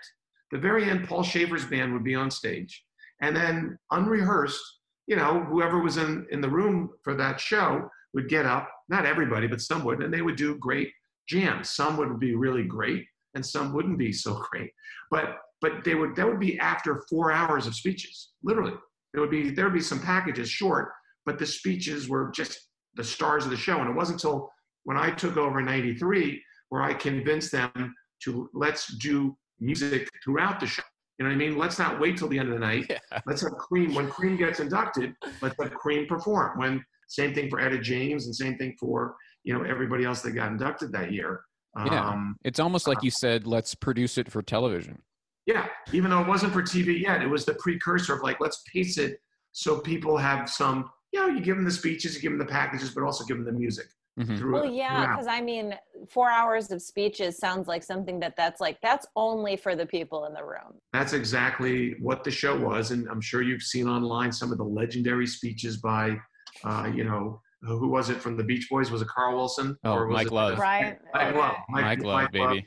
[0.51, 2.85] The very end, Paul Shaffer's band would be on stage,
[3.23, 4.61] and then unrehearsed,
[5.09, 9.07] you know, whoever was in, in the room for that show would get up, not
[9.07, 10.93] everybody, but some would, and they would do great
[11.27, 11.71] jams.
[11.71, 14.71] Some would be really great and some wouldn't be so great.
[15.11, 18.75] But but they would that would be after four hours of speeches, literally.
[19.13, 20.91] There would be there would be some packages short,
[21.25, 23.81] but the speeches were just the stars of the show.
[23.81, 24.53] And it wasn't until
[24.85, 27.95] when I took over in 93 where I convinced them
[28.25, 30.83] to let's do music throughout the show.
[31.19, 31.59] You know what I mean?
[31.59, 32.87] Let's not wait till the end of the night.
[32.91, 33.21] Yeah.
[33.27, 33.95] Let's have Cream.
[33.95, 36.59] When Cream gets inducted, let's have Cream perform.
[36.59, 40.33] When same thing for Etta James and same thing for you know everybody else that
[40.33, 41.43] got inducted that year.
[41.85, 45.01] Yeah, um, it's almost like uh, you said, let's produce it for television.
[45.47, 48.63] Yeah, even though it wasn't for TV yet, it was the precursor of like let's
[48.73, 49.21] pace it
[49.53, 50.91] so people have some.
[51.13, 53.39] You know, you give them the speeches, you give them the packages, but also give
[53.39, 53.87] them the music.
[54.19, 54.53] Mm-hmm.
[54.53, 55.77] Well, yeah, because I mean,
[56.09, 60.25] four hours of speeches sounds like something that that's like that's only for the people
[60.27, 60.81] in the room.
[60.93, 64.65] That's exactly what the show was, and I'm sure you've seen online some of the
[64.65, 66.17] legendary speeches by,
[66.65, 68.91] uh, you know, who was it from the Beach Boys?
[68.91, 69.77] Was it Carl Wilson?
[69.85, 70.59] Oh, or was Mike it, Love.
[70.59, 70.99] Right.
[71.15, 71.57] Mike Love.
[71.69, 72.45] Mike, Mike Love, Mike baby.
[72.45, 72.59] Love.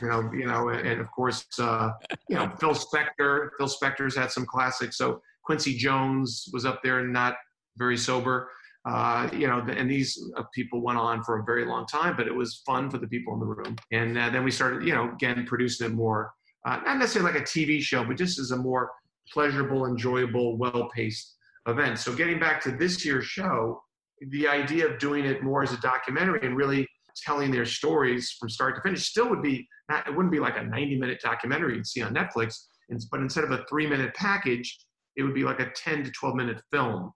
[0.00, 1.90] You know, you know, and of course, uh,
[2.28, 3.50] you know, Phil Spector.
[3.58, 4.96] Phil Spector's had some classics.
[4.96, 7.36] So Quincy Jones was up there and not
[7.76, 8.50] very sober
[8.86, 12.26] uh, you know, and these uh, people went on for a very long time, but
[12.26, 13.76] it was fun for the people in the room.
[13.92, 16.32] And uh, then we started, you know, again, producing it more,
[16.66, 18.90] uh, not necessarily like a TV show, but just as a more
[19.30, 21.98] pleasurable, enjoyable, well paced event.
[21.98, 23.82] So getting back to this year's show,
[24.30, 26.88] the idea of doing it more as a documentary and really
[27.24, 30.56] telling their stories from start to finish still would be not, it wouldn't be like
[30.56, 32.66] a 90 minute documentary you'd see on Netflix,
[33.10, 34.78] but instead of a three minute package,
[35.16, 37.12] it would be like a 10 to 12 minute film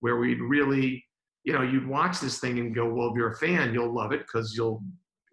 [0.00, 1.04] where we'd really,
[1.44, 4.12] you know, you'd watch this thing and go, well, if you're a fan, you'll love
[4.12, 4.82] it because you'll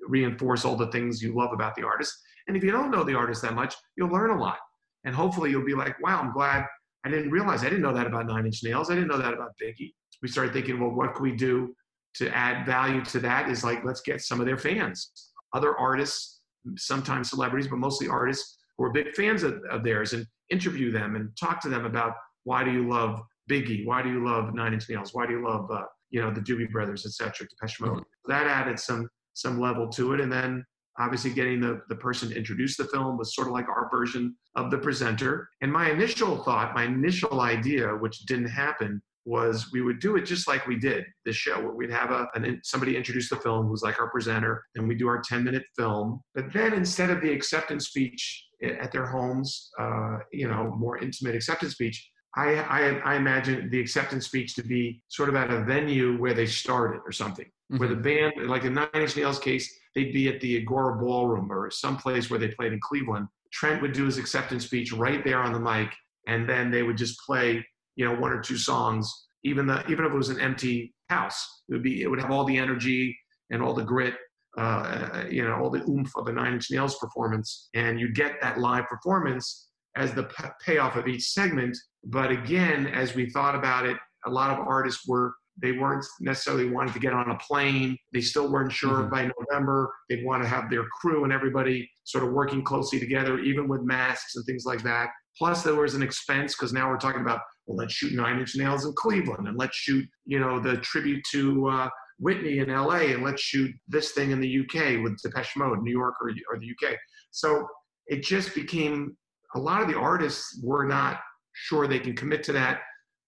[0.07, 2.13] reinforce all the things you love about the artist.
[2.47, 4.57] And if you don't know the artist that much, you'll learn a lot.
[5.05, 6.65] And hopefully you'll be like, wow, I'm glad
[7.05, 8.89] I didn't realize, I didn't know that about Nine Inch Nails.
[8.89, 9.91] I didn't know that about Biggie.
[10.21, 11.75] We started thinking, well, what can we do
[12.15, 13.49] to add value to that?
[13.49, 15.11] Is like, let's get some of their fans,
[15.53, 16.41] other artists,
[16.77, 21.15] sometimes celebrities, but mostly artists who are big fans of, of theirs and interview them
[21.15, 22.13] and talk to them about
[22.45, 23.85] why do you love Biggie?
[23.85, 25.13] Why do you love Nine Inch Nails?
[25.13, 27.47] Why do you love, uh, you know, the Doobie Brothers, etc.
[27.47, 27.91] Depeche Mode.
[27.91, 28.31] Mm-hmm.
[28.31, 30.63] That added some some level to it, and then
[30.99, 34.35] obviously getting the, the person to introduce the film was sort of like our version
[34.55, 35.49] of the presenter.
[35.61, 40.25] And my initial thought, my initial idea, which didn't happen, was we would do it
[40.25, 43.67] just like we did this show, where we'd have a an, somebody introduce the film
[43.67, 46.21] who's like our presenter, and we do our 10 minute film.
[46.35, 51.35] But then instead of the acceptance speech at their homes, uh, you know, more intimate
[51.35, 55.63] acceptance speech, I, I, I, imagine the acceptance speech to be sort of at a
[55.63, 57.77] venue where they started or something, mm-hmm.
[57.77, 61.51] where the band, like in Nine Inch Nails case, they'd be at the Agora Ballroom
[61.51, 63.27] or some place where they played in Cleveland.
[63.51, 65.89] Trent would do his acceptance speech right there on the mic,
[66.27, 67.63] and then they would just play,
[67.95, 69.11] you know, one or two songs.
[69.43, 72.31] Even the even if it was an empty house, it would be it would have
[72.31, 73.15] all the energy
[73.51, 74.15] and all the grit,
[74.57, 78.41] uh, you know, all the oomph of a Nine Inch Nails performance, and you get
[78.41, 80.27] that live performance as the
[80.65, 81.77] payoff of each segment.
[82.05, 86.69] But again, as we thought about it, a lot of artists were they weren't necessarily
[86.69, 87.95] wanting to get on a plane.
[88.11, 89.09] They still weren't sure mm-hmm.
[89.09, 89.93] by November.
[90.09, 93.81] They'd want to have their crew and everybody sort of working closely together, even with
[93.83, 95.09] masks and things like that.
[95.37, 98.55] Plus, there was an expense because now we're talking about well, let's shoot Nine Inch
[98.55, 101.89] Nails in Cleveland, and let's shoot you know the tribute to uh,
[102.19, 104.97] Whitney in L.A., and let's shoot this thing in the U.K.
[104.97, 106.97] with Depeche Mode, New York or, or the U.K.
[107.31, 107.67] So
[108.07, 109.15] it just became
[109.55, 111.19] a lot of the artists were not
[111.53, 112.81] sure they can commit to that.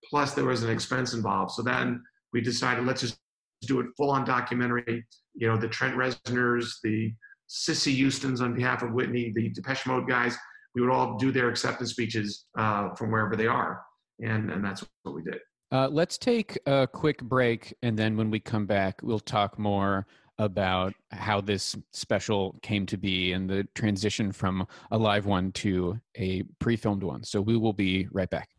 [0.09, 1.51] Plus, there was an expense involved.
[1.51, 3.17] So then we decided let's just
[3.61, 5.05] do it full on documentary.
[5.33, 7.13] You know, the Trent Reznors, the
[7.49, 10.37] Sissy Houstons on behalf of Whitney, the Depeche Mode guys,
[10.73, 13.81] we would all do their acceptance speeches uh, from wherever they are.
[14.21, 15.39] And, and that's what we did.
[15.71, 17.73] Uh, let's take a quick break.
[17.81, 20.05] And then when we come back, we'll talk more
[20.37, 25.99] about how this special came to be and the transition from a live one to
[26.17, 27.23] a pre filmed one.
[27.23, 28.49] So we will be right back.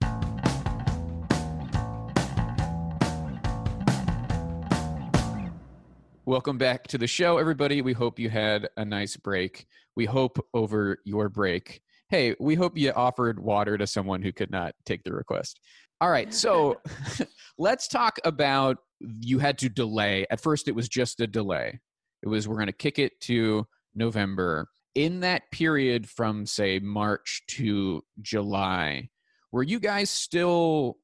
[6.25, 7.83] Welcome back to the show, everybody.
[7.83, 9.65] We hope you had a nice break.
[9.95, 11.81] We hope over your break.
[12.09, 15.61] Hey, we hope you offered water to someone who could not take the request.
[16.01, 16.81] All right, so
[17.59, 20.27] let's talk about you had to delay.
[20.31, 21.81] At first, it was just a delay.
[22.23, 24.69] It was we're going to kick it to November.
[24.95, 29.09] In that period from say March to July,
[29.53, 30.99] were you guys still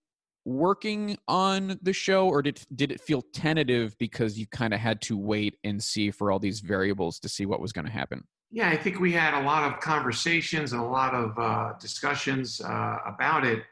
[0.44, 5.00] working on the show or did did it feel tentative because you kind of had
[5.00, 8.24] to wait and see for all these variables to see what was going to happen?
[8.50, 12.60] Yeah, I think we had a lot of conversations and a lot of uh, discussions
[12.60, 13.62] uh, about it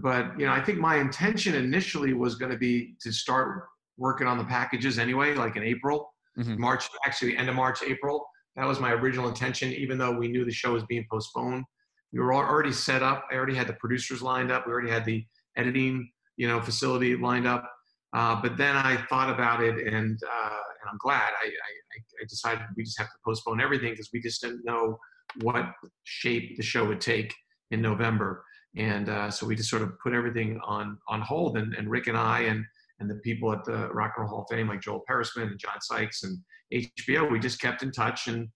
[0.00, 3.64] but you know, I think my intention initially was going to be to start
[3.96, 6.60] working on the packages anyway, like in April, mm-hmm.
[6.60, 8.26] March, actually end of March, April.
[8.56, 11.64] That was my original intention, even though we knew the show was being postponed.
[12.12, 13.26] We were already set up.
[13.30, 14.66] I already had the producers lined up.
[14.66, 15.24] We already had the
[15.56, 17.70] editing, you know, facility lined up.
[18.12, 22.24] Uh, but then I thought about it, and uh, and I'm glad I, I, I
[22.28, 24.98] decided we just have to postpone everything because we just didn't know
[25.42, 25.66] what
[26.04, 27.34] shape the show would take
[27.72, 28.44] in November.
[28.76, 31.56] And uh, so we just sort of put everything on on hold.
[31.56, 32.64] And, and Rick and I and
[33.00, 35.58] and the people at the Rock and Roll Hall of Fame, like Joel Peresman and
[35.58, 36.38] John Sykes and
[36.72, 38.48] HBO, we just kept in touch and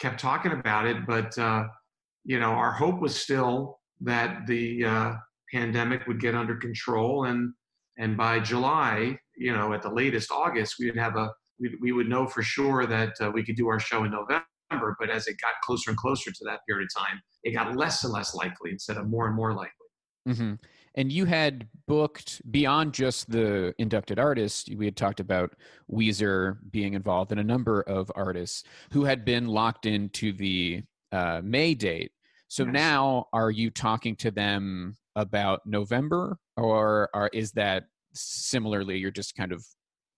[0.00, 1.06] kept talking about it.
[1.06, 1.64] But uh,
[2.24, 5.12] you know, our hope was still that the uh,
[5.52, 7.52] pandemic would get under control, and
[7.98, 11.92] and by July, you know, at the latest August, we would have a we, we
[11.92, 15.26] would know for sure that uh, we could do our show in November but as
[15.26, 18.34] it got closer and closer to that period of time, it got less and less
[18.34, 19.72] likely instead of more and more likely.
[20.28, 20.54] Mm-hmm.
[20.96, 25.54] And you had booked beyond just the inducted artists, we had talked about
[25.90, 31.42] Weezer being involved and a number of artists who had been locked into the uh,
[31.44, 32.12] May date.
[32.48, 32.72] So yes.
[32.72, 39.34] now are you talking to them about November or are, is that similarly you're just
[39.34, 39.64] kind of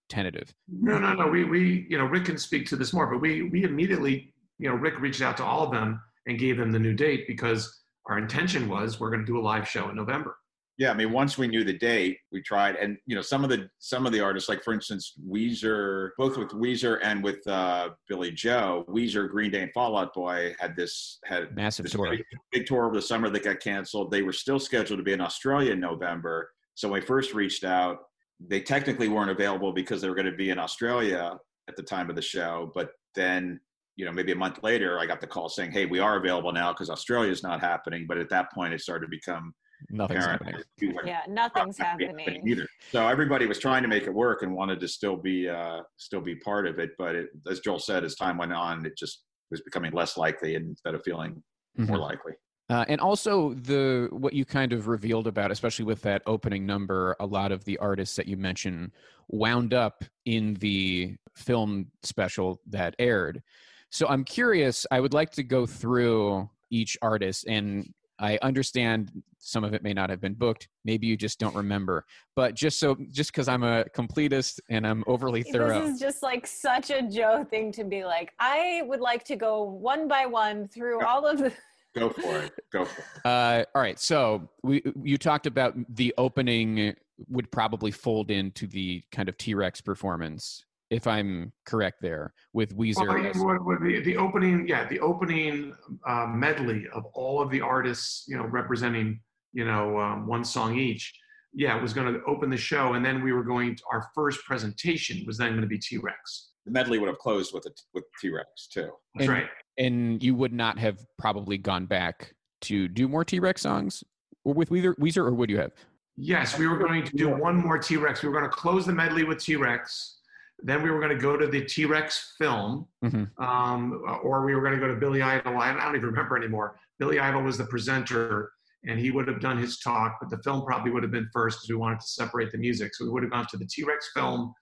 [0.08, 0.54] tentative?
[0.68, 1.26] No, no, no.
[1.26, 4.68] We, we, you know, Rick can speak to this more, but we, we immediately you
[4.68, 7.83] know, Rick reached out to all of them and gave them the new date because
[8.06, 10.37] our intention was we're going to do a live show in November.
[10.79, 13.50] Yeah, I mean, once we knew the date, we tried, and you know, some of
[13.50, 17.90] the some of the artists, like for instance, Weezer, both with Weezer and with uh,
[18.09, 22.11] Billie Joe, Weezer, Green Day, and Fall Out Boy had this had massive this tour,
[22.11, 24.13] big, big tour over the summer that got canceled.
[24.13, 26.48] They were still scheduled to be in Australia in November.
[26.77, 27.98] So when we first reached out,
[28.38, 31.37] they technically weren't available because they were going to be in Australia
[31.69, 33.59] at the time of the show, but then
[33.99, 36.53] you know, maybe a month later, I got the call saying, "Hey, we are available
[36.53, 39.53] now because Australia is not happening." But at that point, it started to become
[39.90, 40.99] Nothing's apparently happening.
[41.05, 42.46] Yeah, nothing's not happening.
[42.46, 42.67] either.
[42.92, 46.21] So everybody was trying to make it work and wanted to still be uh, still
[46.21, 46.90] be part of it.
[46.96, 50.55] But it, as Joel said, as time went on, it just was becoming less likely
[50.55, 51.42] instead of feeling
[51.77, 52.01] more Mhm.
[52.01, 52.33] likely.
[52.71, 57.17] Uh, and also the what you kind of revealed about, especially with that opening number,
[57.19, 58.92] a lot of the artists that you mentioned
[59.27, 63.42] wound up in the film special that aired.
[63.90, 64.86] So I'm curious.
[64.90, 69.94] I would like to go through each artist, and I understand some of it may
[69.94, 70.68] not have been booked.
[70.84, 72.04] Maybe you just don't remember.
[72.34, 75.80] But just so, just because I'm a completist and I'm overly thorough.
[75.80, 79.36] This is just like such a Joe thing to be like, I would like to
[79.36, 81.52] go one by one through all of the.
[81.96, 82.52] Go for it.
[82.70, 83.26] Go for it.
[83.26, 83.98] Uh, all right.
[83.98, 86.94] So we you talked about the opening
[87.28, 92.76] would probably fold into the kind of T Rex performance, if I'm correct there, with
[92.76, 93.06] Weezer.
[93.06, 94.66] Well, as- what would be the opening?
[94.66, 95.74] Yeah, the opening
[96.06, 99.20] uh, medley of all of the artists, you know, representing
[99.52, 101.12] you know um, one song each.
[101.54, 103.76] Yeah, it was going to open the show, and then we were going.
[103.76, 106.50] To, our first presentation was then going to be T Rex.
[106.64, 108.90] The medley would have closed with a, with T Rex too.
[109.14, 109.46] That's And- right.
[109.78, 112.32] and you would not have probably gone back
[112.62, 114.02] to do more T Rex songs
[114.44, 115.72] or with Weezer, Weezer, or would you have?
[116.16, 118.22] Yes, we were going to do one more T Rex.
[118.22, 120.17] We were going to close the medley with T Rex.
[120.61, 123.31] Then we were going to go to the T Rex film, Mhm.
[123.40, 125.59] um, or we were going to go to Billy Idol.
[125.59, 126.79] I don't even remember anymore.
[126.98, 128.50] Billy Idol was the presenter,
[128.85, 131.59] and he would have done his talk, but the film probably would have been first
[131.59, 132.94] because we wanted to separate the music.
[132.94, 134.52] So we would have gone to the T Rex film,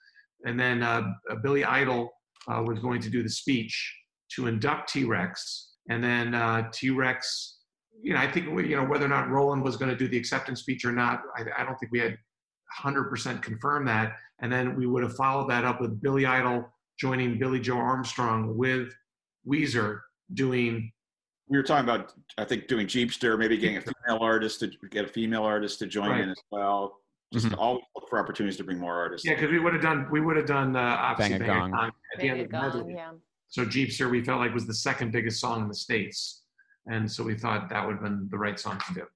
[0.44, 2.12] and then uh, uh, Billy Idol
[2.46, 3.74] uh, was going to do the speech
[4.34, 7.54] to induct T Rex, and then uh, T Rex.
[8.02, 10.08] You know, I think we, you know whether or not Rolan was going to do
[10.08, 11.22] the acceptance speech or not.
[11.34, 12.18] I, I don't think we had
[12.82, 14.16] 100% confirm that.
[14.40, 18.56] And then we would have followed that up with Billy Idol joining Billie Joe Armstrong
[18.56, 18.92] with
[19.46, 20.00] Weezer
[20.34, 20.92] doing
[21.48, 25.04] We were talking about, I think, doing Jeepster, maybe getting a female artist to get
[25.04, 26.22] a female artist to join Right.
[26.22, 27.00] in as well.
[27.32, 27.56] Just Mhm.
[27.58, 29.24] always look for opportunities to bring more artists.
[29.24, 31.74] yeah because we would have done we would have done uh, obviously Bang a Gong.
[32.14, 32.94] at the end of the Gone, medley.
[32.94, 33.12] yeah.
[33.48, 36.42] So Jeepster we felt like was the second biggest song in the states,
[36.90, 39.06] and so we thought that would have been the right song to do.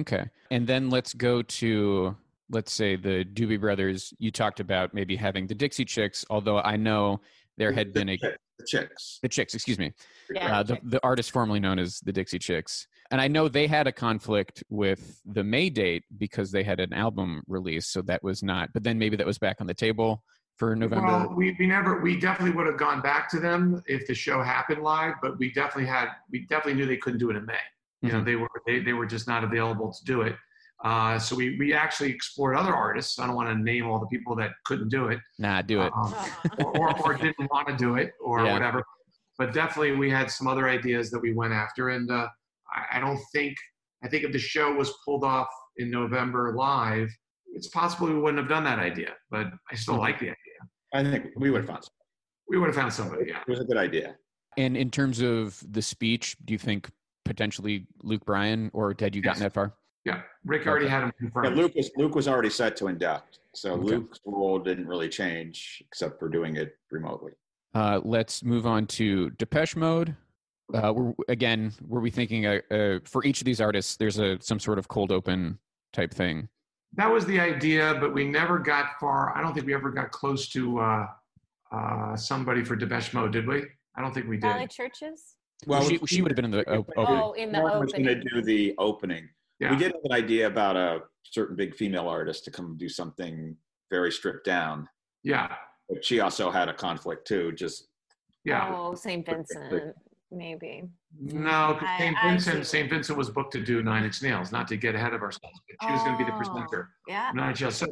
[0.00, 0.30] Okay.
[0.52, 2.16] And then let's go to,
[2.50, 4.12] let's say, the Doobie Brothers.
[4.18, 7.20] You talked about maybe having the Dixie Chicks, although I know
[7.56, 8.16] there had been a.
[8.16, 8.36] the
[8.66, 9.18] chicks.
[9.22, 9.92] The Chicks, excuse me.
[10.32, 10.58] Yeah.
[10.58, 12.86] uh, the, the artist formerly known as the Dixie Chicks.
[13.10, 16.92] And I know they had a conflict with the May date because they had an
[16.92, 18.70] album release, so that was not.
[18.72, 20.22] But then maybe that was back on the table
[20.56, 21.06] for November.
[21.06, 24.42] Well, we, we never we definitely would have gone back to them if the show
[24.42, 27.58] happened live, but we definitely had we definitely knew they couldn't do it in May.
[28.02, 28.24] You know, Mhm.
[28.24, 30.36] they were they, they were just not available to do it.
[30.84, 33.18] Uh, so we we actually explored other artists.
[33.18, 35.90] I don't want to name all the people that couldn't do it, nah, do it.
[35.96, 36.14] um,
[36.58, 38.52] or, or, or didn't want to do it, or Yeah.
[38.52, 38.82] whatever.
[39.38, 42.28] But definitely, we had some other ideas that we went after, and uh,
[42.70, 43.56] I, I don't think
[44.04, 47.08] I think if the show was pulled off in November live,
[47.54, 49.14] it's possible we wouldn't have done that idea.
[49.30, 50.36] But I still like the idea.
[50.92, 51.82] I think we would have found.
[51.84, 51.98] Something.
[52.48, 53.24] We would have found somebody.
[53.30, 53.40] Yeah.
[53.40, 54.16] It was a good idea.
[54.58, 56.90] And in terms of the speech, do you think
[57.24, 59.46] potentially Luke Bryan, or had you gotten Yes.
[59.46, 59.72] that far?
[60.04, 60.92] Yeah, Rick already Okay.
[60.94, 61.56] had him Yeah, confirmed.
[61.56, 63.84] Luke was Luke was already set to induct, so Okay.
[63.96, 67.32] Luke's role didn't really change except for doing it remotely.
[67.74, 70.14] Uh, let's move on to Depeche Mode.
[70.72, 74.38] Uh, we're, again, were we thinking uh, uh, for each of these artists, there's a
[74.40, 75.58] some sort of cold open
[75.92, 76.48] type thing?
[76.96, 79.36] That was the idea, but we never got far.
[79.36, 81.06] I don't think we ever got close to uh,
[81.72, 83.64] uh, somebody for Depeche Mode, did we?
[83.96, 84.42] I don't think we did.
[84.42, 85.88] Valley CHVRCHES.
[85.88, 87.20] she, she would have been in the op- opening.
[87.22, 89.28] Oh, in the Lauren was going to do the opening.
[89.60, 89.70] Yeah.
[89.70, 93.56] We did have an idea about a certain big female artist to come do something
[93.90, 94.88] very stripped down,
[95.22, 95.54] Yeah,
[95.88, 97.52] but she also had a conflict too.
[97.52, 97.88] Just
[98.44, 98.74] yeah.
[98.74, 99.24] Oh, St.
[99.24, 99.94] Vincent,
[100.30, 100.84] maybe.
[101.18, 102.16] No, St.
[102.22, 102.66] Vincent.
[102.66, 102.90] St.
[102.90, 105.58] Vincent was booked to do Nine Inch Nails, not to get ahead of ourselves.
[105.68, 106.90] But she was going to be the Oh, presenter.
[107.08, 107.86] Yeah, Not just so.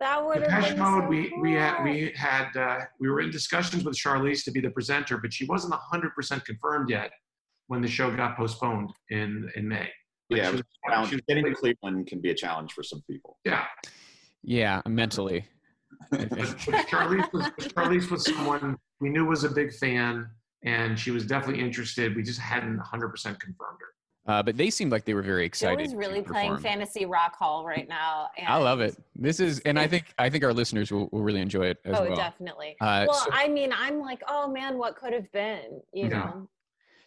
[0.00, 3.20] that would have Depeche been Mode, so we we had we had uh, we were
[3.20, 7.10] in discussions with Charlize to be the presenter, but she wasn't hundred percent confirmed yet
[7.66, 9.90] when the show got postponed in in May.
[10.30, 12.82] But yeah, she was was- she was- getting to Cleveland can be a challenge for
[12.82, 13.38] some people.
[13.44, 13.64] yeah.
[14.46, 15.46] Yeah, mentally.
[16.10, 16.38] But, but
[16.86, 20.28] Charlize was Charlize was someone we knew was a big fan,
[20.64, 22.14] and she was definitely interested.
[22.14, 24.32] We just hadn't hundred percent confirmed her.
[24.32, 25.84] Uh, but they seemed like they were very Joe excited.
[25.86, 26.58] is to really playing.
[26.58, 28.28] Fantasy Rock Hall right now.
[28.46, 28.96] I love it.
[29.16, 31.94] This is, and I think I think our listeners will, will really enjoy it as
[31.96, 32.16] oh, well.
[32.16, 32.76] definitely.
[32.80, 35.80] Uh, well, so, I mean, I'm like, oh man, what could have been?
[35.92, 36.08] You Yeah.
[36.08, 36.48] know,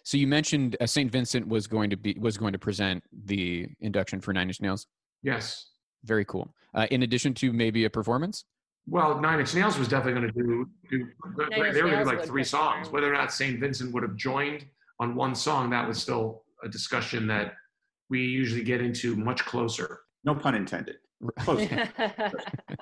[0.08, 3.68] so you mentioned uh, Saint Vincent was going to be was going to present the
[3.82, 4.88] induction for Nine Inch Nails.
[5.22, 5.72] Yes.
[6.06, 6.48] Very cool.
[6.74, 8.46] Uh, in addition to maybe a performance.
[8.88, 10.70] Well, Nine Inch Nails was definitely going to do.
[10.90, 11.08] do
[11.50, 12.76] they were going to do like three perform.
[12.76, 12.90] songs.
[12.90, 14.66] Whether or not Saint Vincent would have joined
[15.02, 17.56] on one song, that was still a discussion that
[18.10, 20.00] we usually get into much closer.
[20.24, 21.00] No pun intended.
[21.40, 21.68] Close.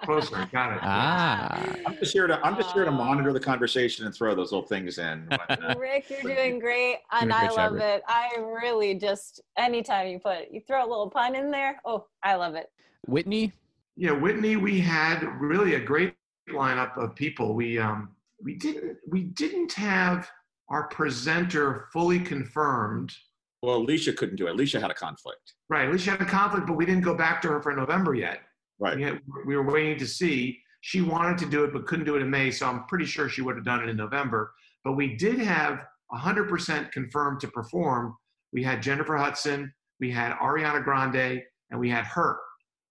[0.03, 0.79] Closer, got it.
[0.81, 4.51] Ah, I'm just here to I'm just here to monitor the conversation and throw those
[4.51, 5.27] little things in.
[5.29, 7.83] when, uh, Rick, you're doing great, and Doing a I great job, love Rick.
[7.83, 8.03] it.
[8.07, 12.35] I really just anytime you put you throw a little pun in there, oh, I
[12.35, 12.69] love it.
[13.07, 13.53] Whitney.
[13.95, 16.13] Yeah, Whitney, we had really a great
[16.49, 17.53] lineup of people.
[17.55, 18.09] We um
[18.43, 20.29] we didn't we didn't have
[20.67, 23.13] our presenter fully confirmed.
[23.61, 24.51] Well, Alicia couldn't do it.
[24.51, 25.53] Alicia had a conflict.
[25.69, 28.39] Right, Alicia had a conflict, but we didn't go back to her for November yet.
[28.79, 28.95] Right.
[28.97, 30.59] We, had, we were waiting to see.
[30.81, 33.27] She wanted to do it, but couldn't do it in May, so I'm pretty sure
[33.29, 34.53] she would have done it in November.
[34.83, 35.83] But we did have
[36.13, 38.15] 100% confirmed to perform.
[38.53, 41.41] We had Jennifer Hudson, we had Ariana Grande,
[41.71, 42.37] and we had her,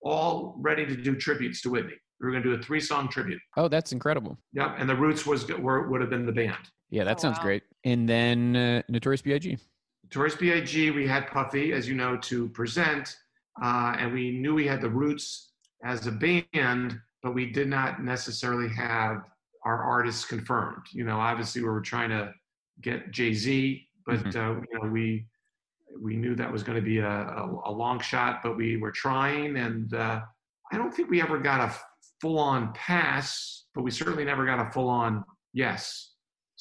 [0.02, 1.94] all ready to do tributes to Whitney.
[2.20, 3.40] We were going to do a three-song tribute.
[3.56, 4.38] Oh, that's incredible.
[4.54, 6.56] Yep, and the Roots was were, would have been the band.
[6.90, 7.44] Yeah, that Oh, sounds wow.
[7.44, 7.62] great.
[7.84, 9.58] And then uh, Notorious B.I.G.
[10.14, 10.92] Tourist B.I.G.
[10.92, 13.16] We had Puffy, as you know, to present,
[13.60, 15.50] uh, and we knew we had the Roots
[15.84, 19.24] as a band, but we did not necessarily have
[19.64, 20.84] our artists confirmed.
[20.92, 22.32] You know, obviously we were trying to
[22.80, 24.36] get Jay Z, but Mhm.
[24.36, 25.26] uh, you know we
[26.00, 28.92] we knew that was going to be a, a, a long shot, but we were
[28.92, 30.22] trying, and uh,
[30.72, 31.74] I don't think we ever got a
[32.20, 36.13] full on pass, but we certainly never got a full on yes.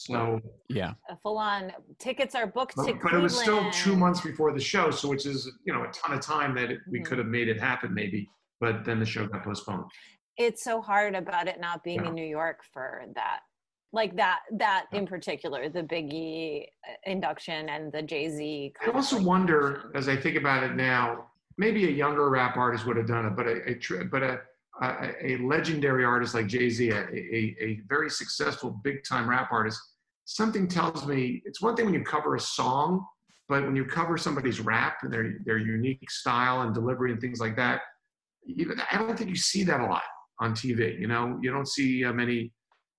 [0.08, 0.94] So Yeah.
[1.10, 4.52] A full on tickets are booked to but, but it was still two months before
[4.52, 7.06] the show, so which is you know a ton of time that it, we Mhm.
[7.06, 8.30] could have made it happen maybe,
[8.60, 9.86] but then the show got postponed.
[10.38, 12.10] It's so hard about it not being Yeah.
[12.10, 13.42] in New York for that.
[13.94, 18.74] Like that, that in particular, the Biggie uh, induction and the Jay Z.
[18.86, 21.30] I also wonder, as I think about it now,
[21.60, 24.42] maybe a younger rap artist would have done it, but a, a tr- but a,
[24.82, 29.50] a a legendary artist like Jay Z, a, a a very successful big time rap
[29.52, 29.80] artist,
[30.34, 33.06] something tells me it's one thing when you cover a song,
[33.50, 37.40] but when you cover somebody's rap and their their unique style and delivery and things
[37.40, 37.82] like that,
[38.46, 40.04] you, I don't think you see that a lot
[40.40, 41.00] on TV.
[41.00, 42.52] You know, you don't see uh, many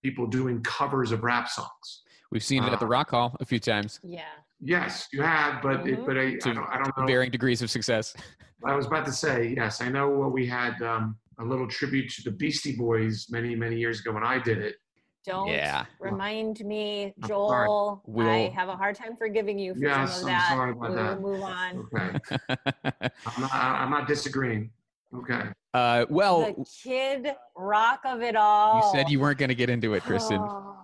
[0.02, 1.86] people doing covers of rap songs.
[2.30, 4.00] We've seen it at the Uh, Rock Hall a few times.
[4.02, 4.22] Yeah.
[4.60, 6.06] Yes, you have, but it, Mhm.
[6.06, 7.06] but I, To- I don't, I don't know.
[7.06, 8.14] Varying degrees of success.
[8.66, 12.08] I was about to say, yes, I know uh, we had um, a little tribute
[12.14, 14.76] to the Beastie Boys many, many years ago when I did it.
[15.24, 15.86] Don't Yeah.
[16.00, 18.02] remind me, Joel.
[18.06, 20.48] I We'll- have a hard time forgiving you for Yes, some of I'm that.
[20.50, 21.20] sorry about we that.
[21.22, 21.88] will move on.
[21.94, 22.18] Okay.
[23.26, 24.70] I'm not, I'm not disagreeing.
[25.14, 25.42] Okay.
[25.74, 28.78] uh, well, the kid rock of it all.
[28.92, 30.38] you said you weren't going to get into it, Kristen.
[30.40, 30.76] Oh,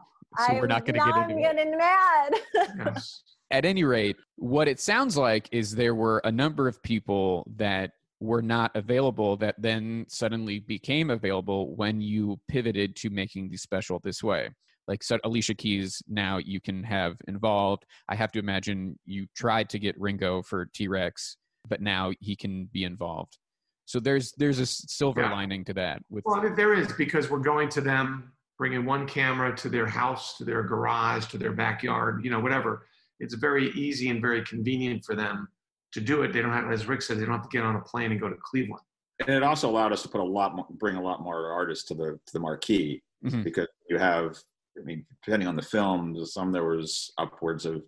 [0.46, 1.56] so we're not going to get I'm into it.
[1.56, 2.34] getting mad.
[2.86, 3.22] Yes.
[3.50, 7.90] At any rate, what it sounds like is there were a number of people that
[8.20, 13.98] were not available that then suddenly became available when you pivoted to making the special
[14.04, 14.50] this way.
[14.86, 17.84] Like so Alicia Keys, now you can have involved.
[18.08, 21.36] I have to imagine you tried to get Ringo for T Rex,
[21.68, 23.38] but now he can be involved.
[23.86, 25.32] So there's there's a silver Yeah.
[25.32, 26.02] lining to that.
[26.10, 29.68] With Well, I mean, there is because we're going to them, bringing one camera to
[29.68, 32.86] their house, to their garage, to their backyard, you know, whatever.
[33.20, 35.48] It's very easy and very convenient for them
[35.92, 36.32] to do it.
[36.32, 38.20] They don't have, as Rick said, they don't have to get on a plane and
[38.20, 38.82] go to Cleveland.
[39.20, 41.84] And it also allowed us to put a lot more, bring a lot more artists
[41.88, 43.44] to the to the marquee Mhm.
[43.44, 44.38] because you have,
[44.78, 47.82] I mean, depending on the film, some there was upwards of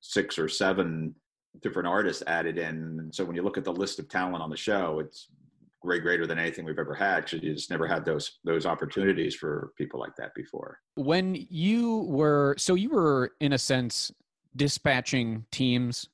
[0.00, 1.14] six or seven
[1.60, 2.98] different artists added in.
[3.00, 5.28] And so when you look at the list of talent on the show, it's
[5.82, 7.24] way greater than anything we've ever had.
[7.24, 10.78] Because you just never had those those opportunities for people like that before.
[10.94, 14.12] when you were so you were in a sense
[14.54, 16.08] dispatching teams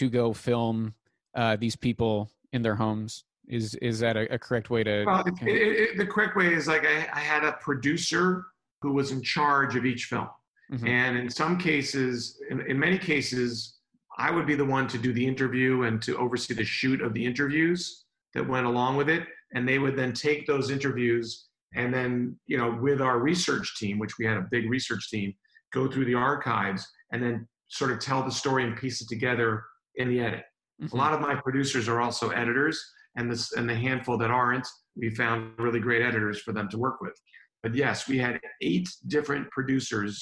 [0.00, 0.94] to go film
[1.34, 5.22] uh, these people in their homes is is that a, a correct way to Well,
[5.26, 8.46] it, it, it, the correct way is like I, I had a producer
[8.80, 10.28] who was in charge of each film.
[10.72, 10.88] Mhm.
[10.88, 13.76] And in some cases, in, in many cases,
[14.16, 17.12] I would be the one to do the interview and to oversee the shoot of
[17.12, 19.24] the interviews that went along with it.
[19.52, 23.98] And they would then take those interviews and then, you know, with our research team,
[23.98, 25.34] which we had a big research team,
[25.72, 29.64] go through the archives and then sort of tell the story and piece it together
[29.96, 30.44] in the edit.
[30.82, 30.92] Mhm.
[30.92, 32.82] A lot of my producers are also editors,
[33.16, 34.66] and this and the handful that aren't,
[34.96, 37.14] we found really great editors for them to work with.
[37.62, 40.18] But yes, we had eight different producers,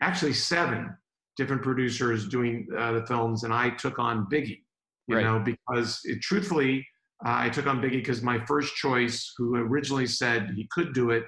[0.00, 0.96] actually seven
[1.36, 4.62] different producers doing uh, the films, and I took on Biggie.
[5.06, 5.24] You Right.
[5.24, 6.86] know, because it, truthfully,
[7.24, 11.10] uh, I took on Biggie because my first choice, who originally said he could do
[11.10, 11.24] it,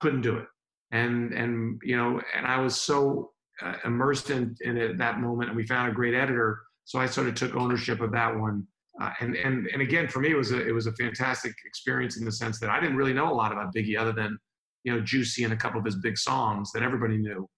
[0.00, 0.46] couldn't do it,
[0.92, 3.32] and and you know, and I was so
[3.62, 7.06] uh, immersed in in it, that moment, and we found a great editor so I
[7.06, 8.66] sort of took ownership of that one.
[9.00, 12.16] Uh, and and and again, for me, it was a it was a fantastic experience
[12.16, 14.38] in the sense that I didn't really know a lot about Biggie other than
[14.84, 17.48] you know Juicy and a couple of his big songs that everybody knew,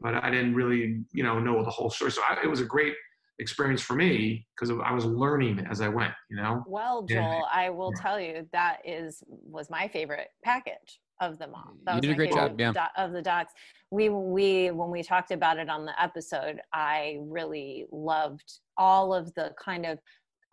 [0.00, 2.10] but I didn't really you know know the whole story.
[2.10, 2.94] So I, it was a great
[3.38, 6.12] experience for me because I was learning as I went.
[6.28, 6.62] You know.
[6.66, 7.02] Well.
[7.04, 8.02] Joel, I will Yeah.
[8.02, 11.72] tell you that is was my favorite package of them all.
[11.84, 12.72] That You was did a great job, yeah.
[12.72, 13.52] do- of the docs.
[13.90, 19.32] We we when we talked about it on the episode, I really loved all of
[19.34, 19.98] the kind of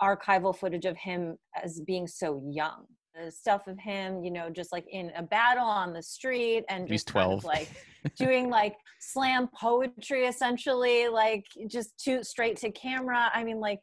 [0.01, 2.85] archival footage of him as being so young.
[3.15, 6.87] The stuff of him, you know, just like in a battle on the street and
[6.89, 7.43] He's just kind of 12.
[7.43, 7.69] like
[8.17, 13.29] doing like slam poetry essentially, like just too straight to camera.
[13.33, 13.79] I mean, like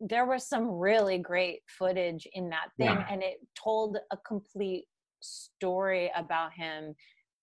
[0.00, 3.06] there was some really great footage in that thing Yeah.
[3.10, 4.86] and it told a complete
[5.20, 6.94] story about him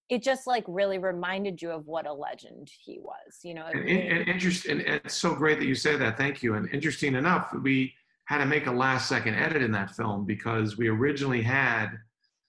[0.10, 3.82] it just like really reminded you of what a legend he was you know And,
[3.82, 6.18] really- and, and interesting, and it's so great that you say that.
[6.18, 6.54] Thank you.
[6.56, 7.94] And interesting enough, we
[8.26, 11.88] had to make a last second edit in that film because we originally had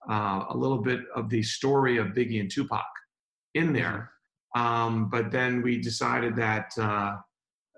[0.09, 2.85] uh, a little bit of the story of Biggie and Tupac
[3.55, 4.11] in there.
[4.55, 7.17] Um, but then we decided that uh,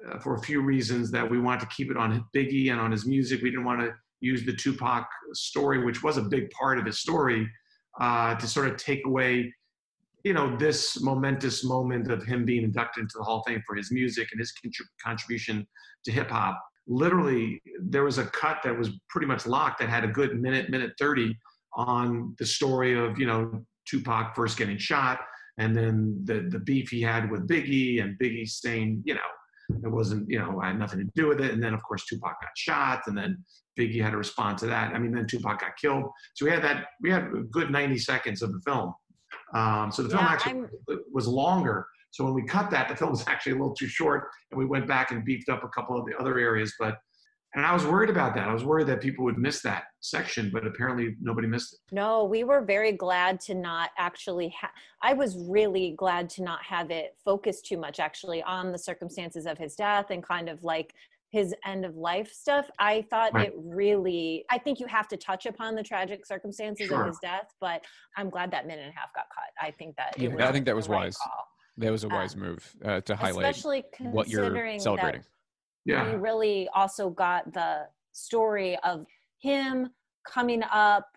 [0.09, 2.91] uh, for a few reasons that we wanted to keep it on Biggie and on
[2.91, 3.41] his music.
[3.41, 6.99] We didn't want to use the Tupac story, which was a big part of his
[6.99, 7.49] story,
[7.99, 9.53] uh, to sort of take away
[10.23, 13.75] you know this momentous moment of him being inducted into the Hall of Fame for
[13.75, 15.67] his music and his contrib- contribution
[16.05, 16.61] to hip hop.
[16.87, 20.69] Literally, there was a cut that was pretty much locked that had a good minute,
[20.69, 21.35] minute thirty
[21.73, 25.19] on the story of you know Tupac first getting shot
[25.57, 29.21] and then the the beef he had with Biggie and Biggie saying you know
[29.83, 32.05] it wasn't you know I had nothing to do with it and then of course
[32.05, 33.43] Tupac got shot and then
[33.79, 34.93] Biggie had to respond to that.
[34.93, 36.05] I mean then Tupac got killed.
[36.35, 38.93] So we had that we had a good ninety seconds of the film.
[39.53, 40.69] Um, so the film actually I'm-
[41.13, 41.87] was longer.
[42.11, 44.65] So when we cut that, the film was actually a little too short, and we
[44.65, 46.73] went back and beefed up a couple of the other areas.
[46.79, 46.97] But
[47.53, 48.47] and I was worried about that.
[48.47, 51.79] I was worried that people would miss that section, but apparently nobody missed it.
[51.93, 56.63] no we were very glad to not actually ha- i was really glad to not
[56.63, 60.63] have it focus too much actually on the circumstances of his death and kind of
[60.63, 60.93] like
[61.31, 63.47] his end of life stuff i thought Right.
[63.47, 67.01] it really i think you have to touch upon the tragic circumstances Sure.
[67.01, 67.81] of his death but
[68.17, 70.43] i'm glad that minute and a half got cut i think that it Yeah, was
[70.43, 71.17] I think that was right wise.
[71.17, 71.47] call.
[71.77, 75.21] That was a Um, wise move uh, to highlight especially what you're considering celebrating.
[75.21, 75.27] that
[75.85, 79.05] Yeah, we really also got the story of
[79.39, 79.89] him
[80.25, 81.07] coming up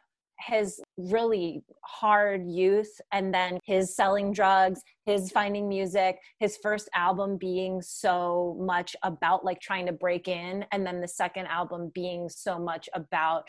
[0.40, 7.36] his really hard youth and then his selling drugs his finding music his first album
[7.36, 12.28] being so much about like trying to break in and then the second album being
[12.28, 13.44] so much about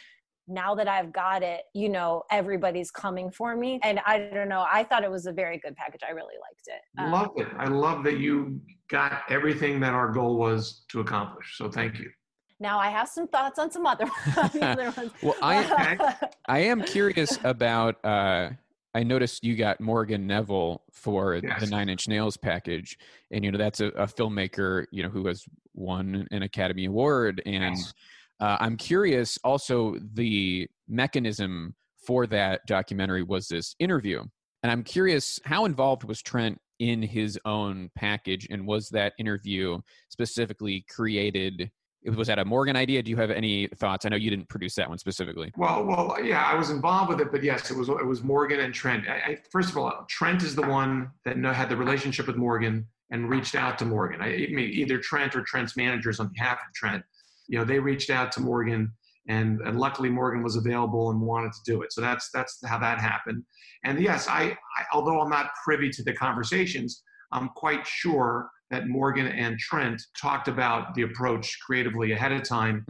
[0.48, 3.80] now that I've got it, you know, everybody's coming for me.
[3.84, 6.02] And I don't know, I thought it was a very good package.
[6.08, 7.02] I really liked it.
[7.02, 7.48] Um, love it.
[7.58, 11.58] I love that you got everything that our goal was to accomplish.
[11.58, 12.12] So thank you.
[12.60, 14.06] Now I have some thoughts on some other,
[14.38, 15.12] other ones.
[15.24, 18.04] Well, I I am curious about.
[18.04, 18.52] Uh,
[18.94, 22.98] I noticed you got Morgan Neville for the Nine Inch Nails package,
[23.32, 25.44] and you know that's a, a filmmaker you know who has
[25.74, 27.94] won an Academy Award, and Yes.
[28.40, 31.76] uh, I'm curious also the mechanism
[32.08, 34.22] for that documentary was this interview,
[34.64, 39.80] and I'm curious how involved was Trent in his own package, and was that interview
[40.08, 41.70] specifically created?
[42.14, 43.02] Was that a Morgan idea?
[43.02, 44.06] Do you have any thoughts?
[44.06, 45.52] I know you didn't produce that one specifically.
[45.58, 48.60] Well, well, yeah, I was involved with it, but yes, it was it was Morgan
[48.60, 49.08] and Trent.
[49.08, 52.86] I, I, first of all, Trent is the one that had the relationship with Morgan
[53.12, 54.22] and reached out to Morgan.
[54.22, 57.04] I, I mean, either Trent or Trent's managers on behalf of Trent.
[57.48, 58.92] You know, they reached out to Morgan,
[59.28, 61.92] and and luckily Morgan was available and wanted to do it.
[61.92, 63.44] So that's that's how that happened.
[63.84, 68.88] And yes, I, I although I'm not privy to the conversations, I'm quite sure that
[68.88, 72.84] Morgan and Trent talked about the approach creatively ahead of time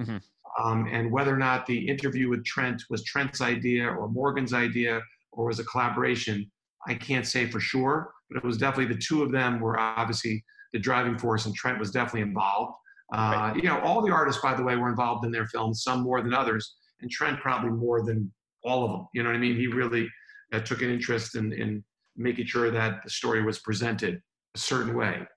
[0.62, 5.02] um, and whether or not the interview with Trent was Trent's idea or Morgan's idea
[5.32, 6.50] or was a collaboration,
[6.88, 8.12] I can't say for sure.
[8.30, 11.78] But it was definitely the two of them were obviously the driving force, and Trent
[11.78, 12.76] was definitely involved.
[13.14, 16.02] Uh, You know, all the artists, by the way, were involved in their films, some
[16.02, 18.32] more than others, and Trent probably more than
[18.64, 19.08] all of them.
[19.14, 19.56] You know what I mean?
[19.56, 20.10] He really
[20.54, 21.84] uh, took an interest in, in
[22.16, 24.22] making sure that the story was presented
[24.56, 25.28] a certain way,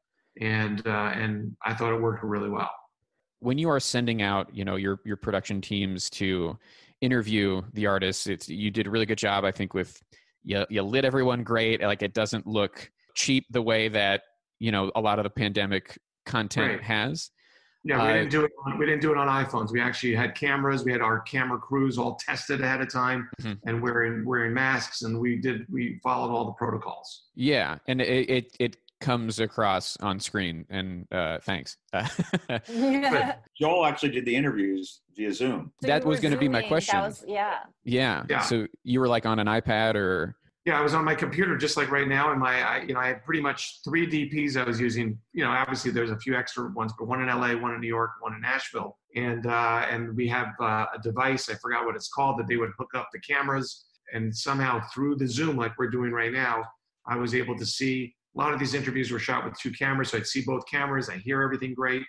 [0.41, 2.71] and uh, and I thought it worked really well.
[3.41, 6.59] when you are sending out you know your your production teams to
[7.01, 10.03] interview the artists it's you did a really good job i think with
[10.43, 14.23] you, you lit everyone great like it doesn't look cheap the way that
[14.59, 16.83] you know a lot of the pandemic content Right.
[16.83, 17.31] has
[17.85, 18.51] Yeah, we Uh, didn't do it.
[18.65, 19.71] On, we didn't do it on iPhones.
[19.71, 20.85] We actually had cameras.
[20.85, 23.57] We had our camera crews all tested ahead of time Mhm.
[23.67, 27.09] and wearing wearing masks, and we did we followed all the protocols.
[27.37, 31.77] yeah and it it, it comes across on screen and uh thanks
[32.69, 33.37] yeah.
[33.59, 35.73] Joel actually did the interviews via Zoom.
[35.83, 36.99] That was gonna be my question.
[36.99, 37.59] That was, yeah.
[37.85, 38.41] yeah Yeah.
[38.41, 41.77] so you were like on an ipad or Yeah, I was on my computer just
[41.77, 44.65] like right now, and my, I, you know, I had pretty much three DPs I
[44.65, 45.19] was using.
[45.33, 47.89] You know, obviously there's a few extra ones, but one in LA, one in New
[47.89, 51.97] York, one in Nashville, and uh, and we have uh, a device I forgot what
[51.97, 55.73] it's called that they would hook up the cameras, and somehow through the Zoom like
[55.79, 56.63] we're doing right now,
[57.07, 60.11] I was able to see a lot of these interviews were shot with two cameras,
[60.11, 62.03] so I'd see both cameras, I hear everything great,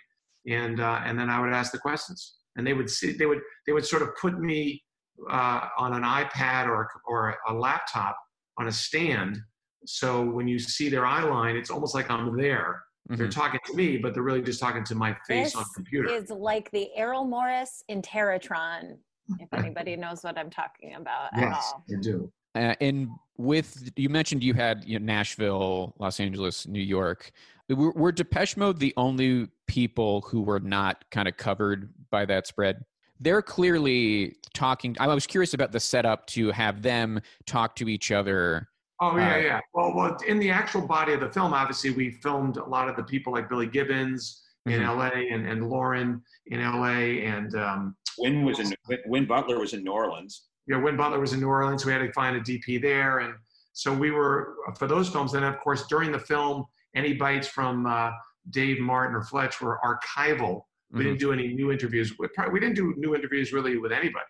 [0.46, 3.40] and uh, and then I would ask the questions, and they would see they would
[3.66, 4.82] they would sort of put me
[5.30, 8.16] uh, on an iPad or or a laptop
[8.58, 9.38] on a stand.
[9.86, 12.82] So when you see their eye line, it's almost like I'm there.
[13.08, 13.16] Mm-hmm.
[13.16, 16.12] They're talking to me, but they're really just talking to my face this on computer.
[16.12, 18.98] is like the Errol Morris Interrotron,
[19.38, 21.84] if anybody knows what I'm talking about yes, at all.
[21.90, 22.32] I do.
[22.54, 27.30] Uh, and with you mentioned you had you know, Nashville, Los Angeles, New York.
[27.68, 32.46] Were, were Depeche Mode the only people who were not kind of covered by that
[32.46, 32.84] spread?
[33.20, 34.96] They're clearly talking.
[34.98, 38.68] I was curious about the setup to have them talk to each other.
[39.00, 39.60] Oh yeah, Uh, yeah.
[39.72, 42.96] Well, well, in the actual body of the film, obviously, we filmed a lot of
[42.96, 44.86] the people like Billy Gibbons in Mhm.
[44.86, 45.28] L.A.
[45.30, 47.24] and, and Lauren in L.A.
[47.24, 48.74] and um, Win was in
[49.06, 50.48] Win Butler was in New Orleans.
[50.66, 53.20] You know, Win Butler was in New Orleans, we had to find a DP there,
[53.20, 53.34] and
[53.72, 55.32] so we were for those films.
[55.32, 58.10] Then, of course, during the film, any bites from uh,
[58.50, 60.62] Dave Martin or Fletch were archival.
[60.92, 61.04] We Mhm.
[61.04, 62.18] didn't do any new interviews.
[62.18, 64.24] We, probably, we didn't do new interviews really with anybody,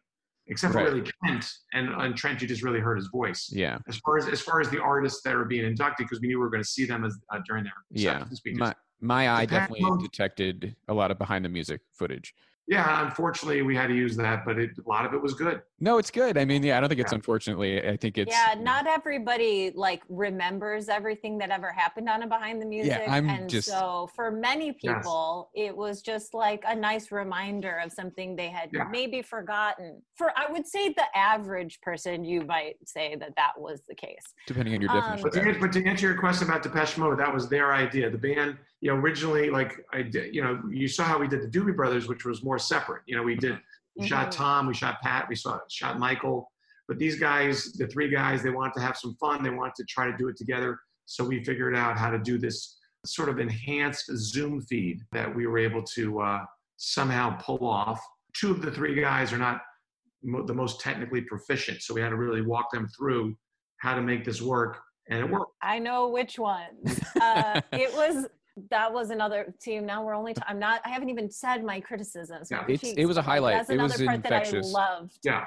[0.46, 1.50] except for really Trent.
[1.72, 3.50] And, and Trent, you just really heard his voice.
[3.50, 6.28] Yeah, As far as as far as the artists that are being inducted, because we
[6.28, 8.24] knew we were going to see them as uh, during their yeah.
[8.54, 12.34] My my eye definitely detected a lot of behind the music footage.
[12.70, 15.60] Yeah, unfortunately, we had to use that, but it, a lot of it was good.
[15.80, 16.38] No, it's good.
[16.38, 17.16] I mean, yeah, I don't think it's Yeah.
[17.16, 17.84] unfortunately.
[17.84, 22.62] I think it's yeah, not everybody like remembers everything that ever happened on a behind
[22.62, 23.02] the music.
[23.08, 24.98] I'm and just- so for many Yes.
[24.98, 28.84] people, it was just like a nice reminder of something they had Yeah.
[28.84, 30.00] maybe forgotten.
[30.14, 34.22] For I would say the average person, you might say that that was the case.
[34.46, 35.22] depending on your Um, definition.
[35.24, 35.60] But to, that.
[35.60, 38.10] but to answer your question about Depeche Mode, that was their idea.
[38.10, 41.42] The band, you know, originally, like I did, you know, you saw how we did
[41.42, 43.02] the Doobie Brothers, which was more separate.
[43.06, 43.58] You know, we did,
[43.96, 44.32] we shot.
[44.32, 46.50] Tom, we shot Pat, we saw shot Michael.
[46.88, 49.42] But these guys, the three guys, they wanted to have some fun.
[49.44, 50.78] They wanted to try to do it together.
[51.06, 55.46] So we figured out how to do this sort of enhanced Zoom feed that we
[55.46, 56.44] were able to uh,
[56.76, 58.00] somehow pull off.
[58.34, 59.60] Two of the three guys are not
[60.22, 63.36] mo- the most technically proficient, so we had to really walk them through
[63.78, 64.78] how to make this work,
[65.08, 65.52] and it worked.
[65.62, 67.00] I know which ones.
[67.20, 68.26] Uh, it was
[68.70, 69.86] that was another team.
[69.86, 70.34] Now we're only.
[70.34, 70.80] T- I'm not.
[70.84, 72.48] I haven't even said my criticisms.
[72.50, 72.58] Yeah.
[72.66, 73.56] my It's- it was a highlight.
[73.56, 74.72] That's It another was part infectious.
[74.72, 75.18] that I loved.
[75.24, 75.46] Yeah.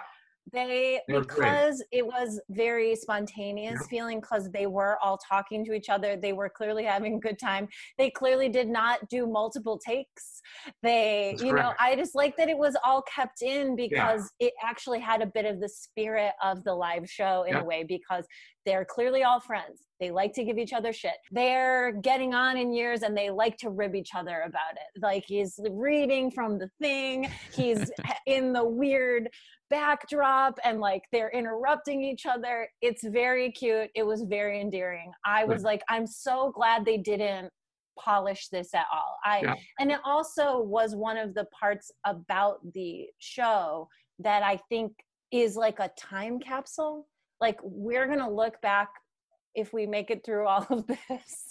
[0.52, 1.28] They They great.
[1.30, 3.88] because it was very spontaneous Yeah.
[3.88, 6.18] feeling because they were all talking to each other.
[6.18, 7.70] They were clearly having a good time.
[7.98, 10.42] They clearly did not do multiple takes.
[10.82, 11.74] They, That's you know.
[11.80, 15.46] I just like that it was all kept in because it actually had a bit
[15.46, 17.62] of the spirit of the live show in Yeah.
[17.62, 18.28] a way because
[18.66, 19.88] they're clearly all friends.
[20.04, 21.14] They like to give each other shit.
[21.32, 25.02] They're getting on in years and they like to rib each other about it.
[25.02, 27.90] Like he's reading from the thing, he's
[28.28, 29.30] in the weird
[29.70, 32.68] backdrop and like they're interrupting each other.
[32.82, 33.92] It's very cute.
[33.96, 35.10] It was very endearing.
[35.26, 37.50] I was like, I'm so glad they didn't
[37.98, 39.16] polish this at all.
[39.24, 39.56] I Yeah.
[39.80, 43.88] and it also was one of the parts about the show
[44.20, 44.92] that I think
[45.32, 47.08] is like a time capsule.
[47.40, 48.90] Like we're gonna look back
[49.56, 51.50] if we make it through all of this,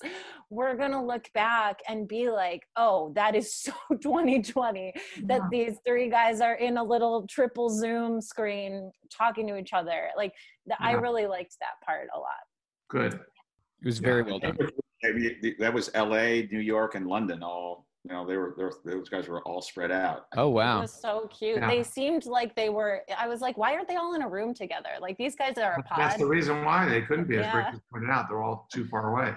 [0.51, 3.73] we're gonna look back and be like, oh, that is so
[4.03, 4.93] 2020
[5.25, 10.09] that these three guys are in a little triple Zoom screen talking to each other.
[10.17, 10.33] Like
[10.67, 12.31] the, I really liked that part a lot.
[12.89, 13.15] Good.
[13.15, 14.31] It was very Yeah.
[14.31, 14.57] well done.
[15.59, 17.43] That was L.A., New York, and London.
[17.43, 20.27] All you know, they were, they were those guys were all spread out.
[20.37, 20.81] Oh It wow.
[20.81, 21.59] was so cute.
[21.59, 21.69] Yeah.
[21.69, 23.03] They seemed like they were.
[23.17, 24.91] I was like, why aren't they all in a room together?
[25.01, 27.71] Like these guys are a That's the reason why they couldn't be, as Yeah.
[27.73, 28.29] Rick pointed out.
[28.29, 29.35] They're all too far away.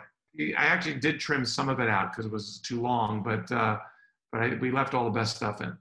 [0.58, 3.78] I actually did trim some of it out because it was too long, but uh,
[4.32, 5.78] but I, we left all the best stuff in.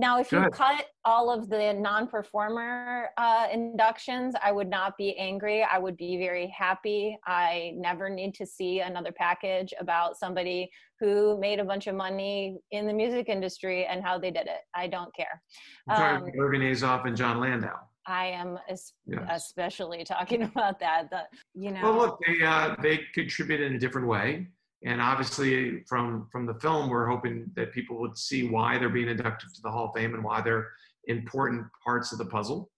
[0.00, 5.62] Now, if you cut all of the non-performer uh, inductions, I would not be angry.
[5.62, 7.18] I would be very happy.
[7.26, 10.70] I never need to see another package about somebody
[11.00, 14.60] who made a bunch of money in the music industry and how they did it.
[14.74, 15.42] I don't care.
[15.90, 17.76] Um, Irving Azoff and Jon Landau.
[18.06, 19.22] I am es- Yes.
[19.30, 21.10] especially talking about that.
[21.10, 21.24] The,
[21.54, 24.46] you know, Well, look, they uh, they contribute in a different way,
[24.84, 29.08] and obviously from from the film, we're hoping that people would see why they're being
[29.08, 30.68] inducted to the Hall of Fame and why they're
[31.06, 32.70] important parts of the puzzle.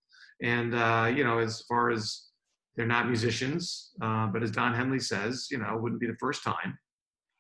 [0.42, 2.28] And uh, you know, as far as
[2.76, 6.16] they're not musicians, uh, but as Don Henley says, you know, it wouldn't be the
[6.18, 6.76] first time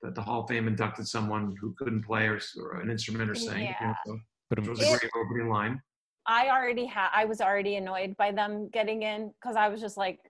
[0.02, 3.34] that the Hall of Fame inducted someone who couldn't play or, or an instrument or
[3.34, 3.58] sing.
[3.60, 3.94] you know, Yeah.
[4.06, 4.18] so
[4.50, 5.80] But it it was was a great opening line.
[6.26, 9.96] I already had, I was already annoyed by them getting in because I was just
[9.96, 10.20] like,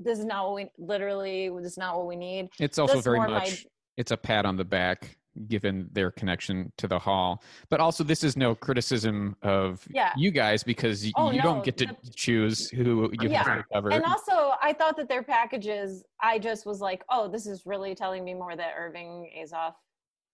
[0.00, 2.48] this is not what we literally this is not what we need.
[2.58, 3.66] It's also That's very more my- much
[3.96, 5.16] it's a pat on the back
[5.48, 7.42] given their connection to the hall.
[7.68, 10.12] But also this is no criticism of Yeah.
[10.16, 13.42] you guys because Oh, you no, don't get to the- choose who you Yeah.
[13.44, 13.90] have to cover.
[13.90, 17.94] And also, I thought that their packages, I just was like, oh, this is really
[17.94, 19.74] telling me more that Irving Azoff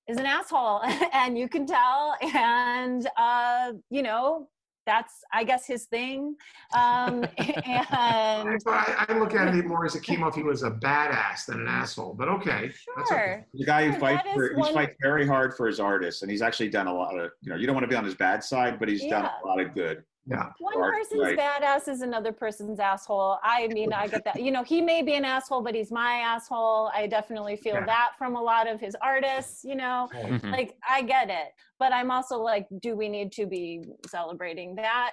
[0.06, 0.82] is an asshole.
[1.12, 2.14] and you can tell.
[2.34, 4.48] And, uh, you know,
[4.87, 6.37] that's, I guess, his thing.
[6.74, 10.30] Um, and I, I look at it more as Akimov.
[10.30, 12.72] if he was a badass than an asshole, but okay.
[12.97, 13.20] That's okay.
[13.20, 13.47] sure.
[13.55, 16.22] The guy who Sure, fights for, is he one- fights very hard for his artists,
[16.22, 17.30] and he's actually done a lot of.
[17.43, 19.47] You know, you don't want to be on his bad side, but he's done a
[19.47, 20.03] lot of good.
[20.25, 20.51] Yeah.
[20.61, 21.39] One Art, person's right.
[21.39, 23.39] badass is another person's asshole.
[23.43, 24.41] I mean, I get that.
[24.41, 26.91] You know, he may be an asshole, but he's my asshole.
[26.95, 27.87] I definitely feel Yeah.
[27.87, 30.09] that from a lot of his artists, you know.
[30.12, 30.53] Mhm.
[30.53, 31.49] like i get it
[31.79, 35.12] but i'm also like do we need to be celebrating that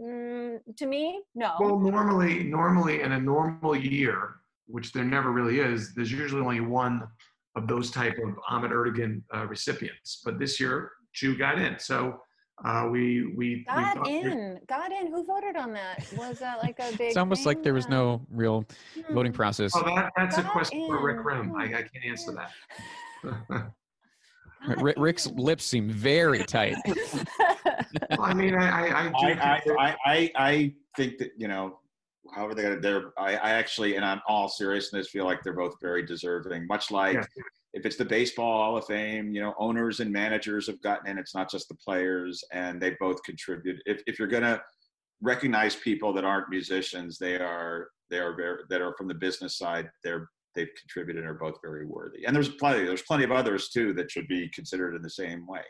[0.00, 5.60] mm, to me no Well, normally, normally in a normal year, which there never really
[5.60, 7.06] is, there's usually only one
[7.56, 10.20] of those type of Ahmet Ertegun uh, recipients.
[10.24, 12.20] But this year, Chu got in, so
[12.64, 16.58] uh, we we we got thought- in got in who voted on that was that
[16.62, 18.64] like a big it's almost like there was Uh, no real
[19.12, 19.36] voting hmm.
[19.36, 19.72] process.
[19.74, 21.24] Oh, that, that's a Got question for Rick in.
[21.24, 21.54] Rim.
[21.56, 21.72] I, I Hmm.
[21.72, 23.72] can't answer that.
[24.78, 26.76] Ri- Rick's lips seem very tight.
[28.10, 31.30] Well, I mean, I I, I, I, I, think that- I, I, I think that
[31.36, 31.78] you know,
[32.34, 33.12] however they got it, they're.
[33.18, 36.66] I, I actually, and I'm all seriousness, feel like they're both very deserving.
[36.66, 37.22] Much like Yeah.
[37.76, 41.18] If it's the baseball Hall of Fame, you know, owners and managers have gotten in.
[41.18, 43.76] It's not just the players, and they both contribute.
[43.84, 44.60] If if you're gonna
[45.20, 49.58] recognize people that aren't musicians, they are they are very that are from the business
[49.58, 49.90] side.
[50.02, 52.24] They're they've contributed and are both very worthy.
[52.24, 52.84] And there's plenty.
[52.84, 55.60] There's plenty of others too that should be considered in the same way.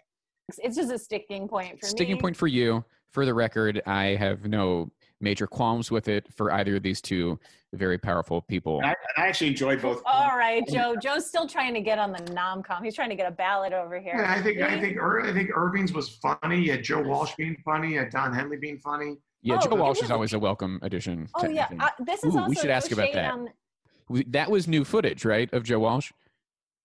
[0.59, 2.85] it's just a sticking point for Sticking me Sticking point for you.
[3.11, 7.39] For the record, I have no major qualms with it for either of these two
[7.73, 8.79] very powerful people.
[8.79, 10.03] And I, and I actually enjoyed both.
[10.07, 13.27] all right joe joe's still trying to get on the nom-com he's trying to get
[13.27, 16.61] a ballot over here Yeah, I think I think Ir- I think Irving's was funny.
[16.61, 17.93] You had Joe Walsh being funny.
[17.93, 19.17] You had Don Henley being funny.
[19.43, 21.29] Yeah, Oh, Joe Walsh is always a welcome addition.
[21.35, 23.33] oh to yeah uh, this is Ooh, also we should ask about that.
[23.33, 23.49] on-
[24.09, 26.13] We- that was new footage, right, of Joe Walsh?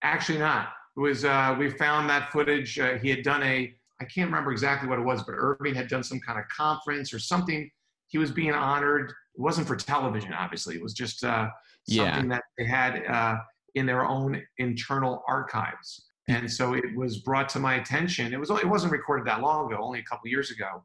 [0.03, 0.69] Actually, not.
[0.97, 2.77] It was uh, we found that footage.
[2.79, 3.73] Uh, he had done a.
[4.01, 7.13] I can't remember exactly what it was, but Irving had done some kind of conference
[7.13, 7.69] or something.
[8.11, 9.09] He was being honored.
[9.09, 10.75] It wasn't for television, obviously.
[10.75, 11.47] It was just uh,
[11.87, 12.11] Yeah.
[12.13, 13.37] something that they had uh,
[13.75, 16.07] in their own internal archives.
[16.27, 18.33] And so it was brought to my attention.
[18.33, 20.83] It was only, it wasn't recorded that long ago, only a couple years ago.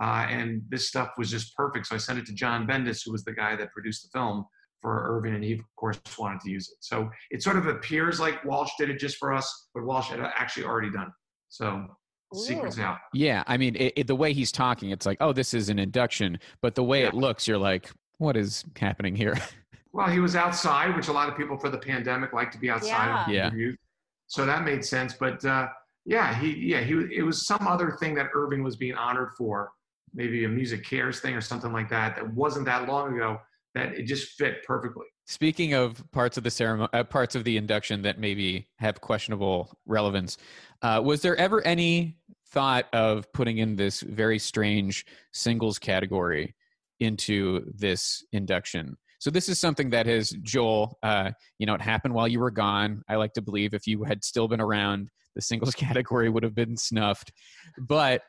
[0.00, 1.86] Uh, and this stuff was just perfect.
[1.88, 4.46] So I sent it to John Bendis, who was the guy that produced the film
[4.80, 6.76] for Irving, and he of course wanted to use it.
[6.80, 10.20] So it sort of appears like Walsh did it just for us, but Walsh had
[10.20, 11.12] actually already done it.
[11.48, 11.84] So
[12.34, 12.82] secrets Ooh.
[12.82, 12.98] out.
[13.12, 15.78] Yeah, I mean, it, it, the way he's talking, it's like, oh, this is an
[15.78, 16.38] induction.
[16.60, 17.08] But the way Yeah.
[17.08, 19.34] it looks, you're like, what is happening here?
[19.90, 22.68] Well, he was outside, which a lot of people for the pandemic like to be
[22.68, 23.22] outside.
[23.22, 23.50] of Yeah.
[24.26, 25.14] So that made sense.
[25.14, 25.68] But uh,
[26.04, 29.70] yeah, he yeah he it was some other thing that Irving was being honored for,
[30.12, 32.16] maybe a MusiCares thing or something like that.
[32.16, 33.40] That wasn't that long ago.
[33.74, 35.06] That it just fit perfectly.
[35.26, 39.76] Speaking of parts of the ceremony, uh, parts of the induction that maybe have questionable
[39.86, 40.36] relevance,
[40.82, 42.16] uh, was there ever any
[42.50, 46.54] thought of putting in this very strange singles category
[47.00, 48.96] into this induction?
[49.20, 50.98] So this is something that has Joel.
[51.02, 53.02] Uh, you know, it happened while you were gone.
[53.08, 56.54] I like to believe if you had still been around, the singles category would have
[56.54, 57.32] been snuffed.
[57.78, 58.22] But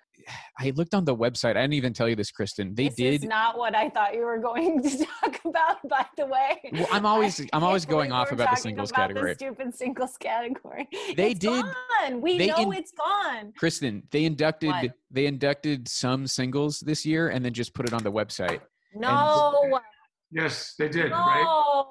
[0.60, 1.52] I looked on the website.
[1.52, 2.76] I didn't even tell you this, Kristen.
[2.76, 3.24] They this did.
[3.24, 5.78] is not what I thought you were going to talk about.
[5.88, 9.10] By the way, Well, I'm always- I I'm always going off about the singles about
[9.10, 9.32] category.
[9.34, 10.88] The stupid singles category.
[11.16, 12.22] They It's did- Gone.
[12.22, 13.54] We they know in- it's gone.
[13.58, 14.94] Kristen, they inducted What?
[15.12, 18.62] they inducted some singles this year and then just put it on the website.
[18.96, 19.80] No,
[20.32, 21.12] Yes, they did.
[21.12, 21.86] Right.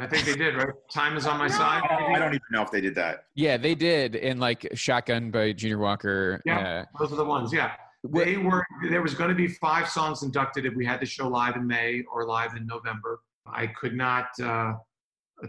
[0.00, 0.06] No.
[0.06, 0.56] I think they did.
[0.56, 0.68] Right.
[0.92, 1.54] Time is on my No.
[1.54, 1.82] side.
[1.88, 3.24] I don't, I don't even know if they did that.
[3.34, 6.40] Yeah, they did in like Shotgun by Junior Walker.
[6.44, 6.84] Yeah.
[6.98, 7.52] Those are the ones.
[7.52, 7.66] Yeah.
[8.04, 11.06] Uh, They were there was going to be five songs inducted if we had the
[11.06, 13.20] show live in May or live in November.
[13.46, 14.74] I could not uh,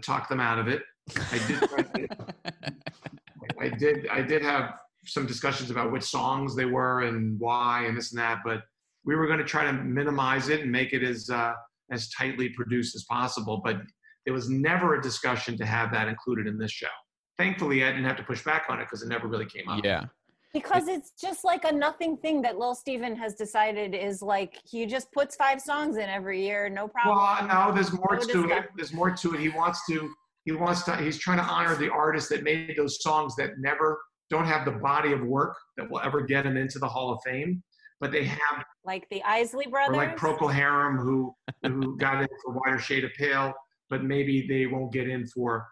[0.02, 0.82] talk them out of it.
[1.16, 2.12] I did.
[3.60, 4.08] I did.
[4.08, 4.74] I did have
[5.04, 8.62] some discussions about which songs they were and why and this and that, but
[9.04, 11.54] we were going to try to minimize it and make it as uh,
[11.90, 13.60] as tightly produced as possible.
[13.64, 13.78] But
[14.24, 16.86] there was never a discussion to have that included in this show.
[17.38, 19.84] Thankfully, I didn't have to push back on it because it never really came up.
[19.84, 20.04] yeah.
[20.54, 24.84] Because it's just like a nothing thing that Lil Steven has decided is like he
[24.84, 27.16] just puts five songs in every year, no problem.
[27.16, 28.50] Well, no, there's more No to discussion.
[28.64, 28.70] it.
[28.76, 29.40] There's more to it.
[29.40, 30.10] He wants to.
[30.44, 30.96] He wants to.
[30.96, 33.98] He's trying to honor the artists that made those songs that never
[34.28, 37.20] don't have the body of work that will ever get him into the Hall of
[37.24, 37.62] Fame.
[38.00, 39.96] but they have like the Isley or brothers.
[39.96, 43.54] like Procol Harum who who got in for Whiter Shade of Pale,
[43.92, 45.68] but maybe they won't get in for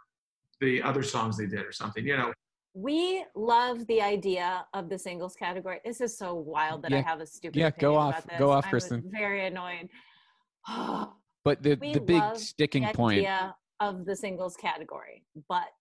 [0.60, 2.06] the other songs they did or something.
[2.06, 2.32] You know,
[2.74, 5.80] we love the idea of the singles category.
[5.86, 7.58] This is so wild that I have a stupid.
[7.58, 8.18] Yeah, go off.
[8.18, 8.38] about this.
[8.38, 9.02] Go off, I'm Kristen.
[9.10, 9.88] Very annoyed.
[11.42, 15.72] But the We the big love sticking the point idea of the singles category, but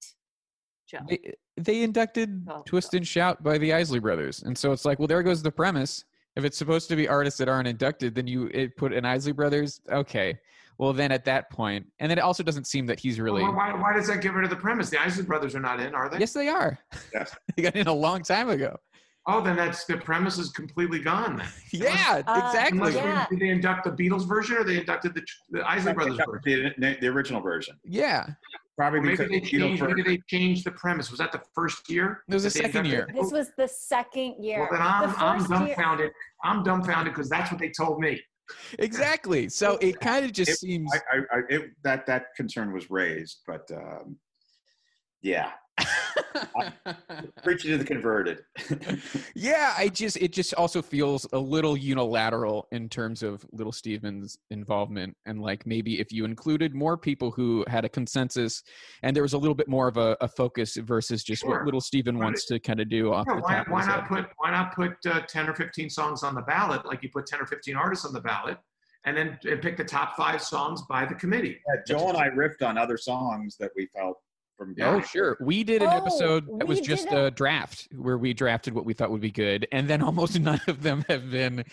[0.89, 4.85] Joe, they, they inducted Oh, Twist and Shout by the Isley Brothers, and so it's
[4.85, 6.05] like, well, there goes the premise.
[6.37, 9.33] If it's supposed to be artists that aren't inducted, then you it put an Isley
[9.33, 9.81] Brothers.
[9.91, 10.39] Okay,
[10.79, 13.43] well then at that point, and then it also doesn't seem that he's really.
[13.43, 14.89] why, why, why does that get rid of the premise?
[14.89, 16.17] The Isley Brothers are not in, are they?
[16.17, 16.79] Yes, they are.
[17.13, 17.35] Yes.
[17.55, 18.75] they got in a long time ago.
[19.27, 21.37] Oh, then that's the premise is completely gone.
[21.37, 21.47] Then.
[21.73, 22.79] Yeah, Uh, exactly.
[22.79, 23.27] Unless Yeah.
[23.29, 25.21] we, did they induct the Beatles version or they inducted the,
[25.51, 26.73] the Isley Brothers version?
[26.79, 27.75] The, the original version.
[27.83, 28.27] Yeah,
[28.77, 29.83] Probably maybe because they the changed.
[29.83, 31.11] Maybe they changed the premise.
[31.11, 32.23] Was that the first year?
[32.29, 33.07] It was the second year.
[33.13, 34.59] this was the second year.
[34.61, 36.11] Well, then I'm, the I'm first year- dumbfounded.
[36.45, 38.19] I'm dumbfounded because that's what they told me.
[38.77, 39.49] Exactly.
[39.49, 40.91] So it kind of just It- seems.
[40.93, 44.17] I, I, I, it, that that concern was raised, but um,
[45.21, 45.51] yeah,
[47.43, 48.43] preaching to the converted.
[49.35, 54.37] yeah, I just it just also feels a little unilateral in terms of Little Steven's
[54.51, 58.63] involvement, and like maybe if you included more people who had a consensus,
[59.03, 61.51] and there was a little bit more of a, a focus versus just Sure.
[61.51, 62.25] what Little Steven Right.
[62.25, 64.75] wants to kind of do off Yeah, the why, top why not put why not
[64.75, 67.75] put uh, ten or fifteen songs on the ballot, like you put ten or fifteen
[67.75, 68.57] artists on the ballot,
[69.05, 71.57] and then and pick the top five songs by the committee.
[71.67, 74.17] Yeah, Joel and I riffed on other songs that we felt
[74.59, 74.75] from.
[74.81, 75.37] Oh, sure.
[75.41, 78.85] We did an Oh, episode that was just a- a draft where we drafted what
[78.85, 81.63] we thought would be good, and then almost none of them have been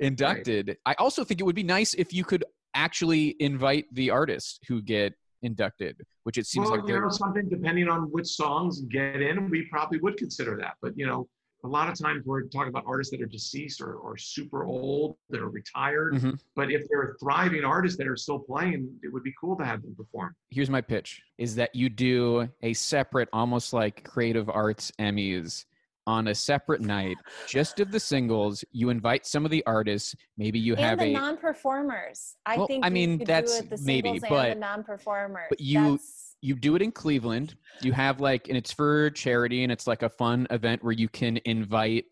[0.00, 0.76] inducted.
[0.86, 2.44] I also think it would be nice if you could
[2.74, 7.02] actually invite the artists who get inducted, which it seems well, like you they're.
[7.02, 7.48] know something.
[7.48, 10.74] Depending on which songs get in, we probably would consider that.
[10.80, 11.28] But you know,
[11.66, 15.16] a lot of times we're talking about artists that are deceased or, or super old
[15.30, 16.14] that are retired.
[16.14, 16.38] Mhm.
[16.54, 19.82] But if they're thriving artists that are still playing, it would be cool to have
[19.82, 20.36] them perform.
[20.50, 25.64] Here's my pitch: is that you do a separate, almost like creative arts Emmys
[26.06, 27.16] on a separate night,
[27.48, 28.64] just of the singles.
[28.70, 30.14] You invite some of the artists.
[30.38, 31.20] Maybe you have and the a.
[31.20, 32.36] non-performers.
[32.46, 35.46] I Well, think I mean, could that's do it, the maybe, singles but- the non-performers.
[35.48, 37.54] but you- That's- you do it in Cleveland.
[37.82, 41.08] You have like, and it's for charity, and it's like a fun event where you
[41.08, 42.04] can invite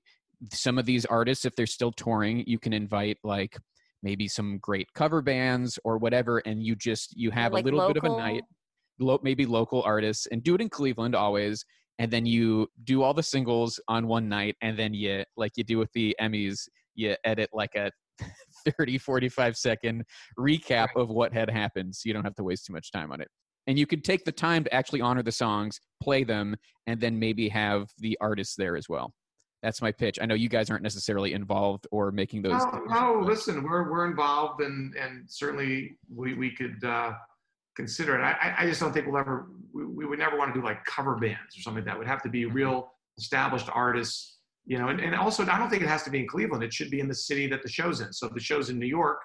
[0.53, 2.45] some of these artists if they're still touring.
[2.47, 3.57] You can invite like
[4.03, 7.89] maybe some great cover bands or whatever, and you just you have like a little
[7.89, 8.43] bit of a night,
[8.99, 11.65] lo- maybe local artists, and do it in Cleveland always.
[12.01, 15.65] And then you do all the singles on one night, and then you like you
[15.65, 17.91] do with the Emmys, you edit like a
[18.79, 20.05] 30 45 second
[20.39, 23.21] recap of what had happened so you don't have to waste too much time on
[23.21, 23.29] it
[23.67, 26.57] and you could take the time to actually honor the songs play them
[26.87, 29.13] and then maybe have the artists there as well
[29.63, 33.21] that's my pitch i know you guys aren't necessarily involved or making those No, no,
[33.25, 37.13] listen, we're we're involved, and and certainly we we could uh,
[37.77, 38.23] consider it.
[38.23, 40.65] I I- I just don't think we'll ever we, we would never want to do
[40.65, 41.95] like cover bands or something like that.
[41.97, 44.37] It would have to be real established artists,
[44.67, 44.89] you know.
[44.89, 46.63] And, and also, I don't think it has to be in Cleveland.
[46.63, 48.13] It should be in the city that the show's in.
[48.13, 49.19] So if the show's in New York,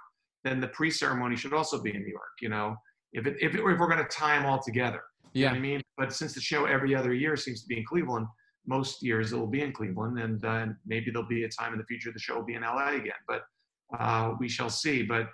[0.46, 2.34] then the pre-ceremony should also be in New York.
[2.42, 2.76] You know,
[3.14, 5.02] if it, if, it, if we're going to tie them all together.
[5.34, 5.82] You know yeah what I mean?
[5.98, 8.28] But since the show every other year seems to be in Cleveland,
[8.66, 11.80] most years it will be in Cleveland, and uh, maybe there'll be a time in
[11.80, 13.14] the future the show will be in LA again.
[13.28, 13.42] But
[13.98, 15.04] uh, we shall see.
[15.04, 15.28] But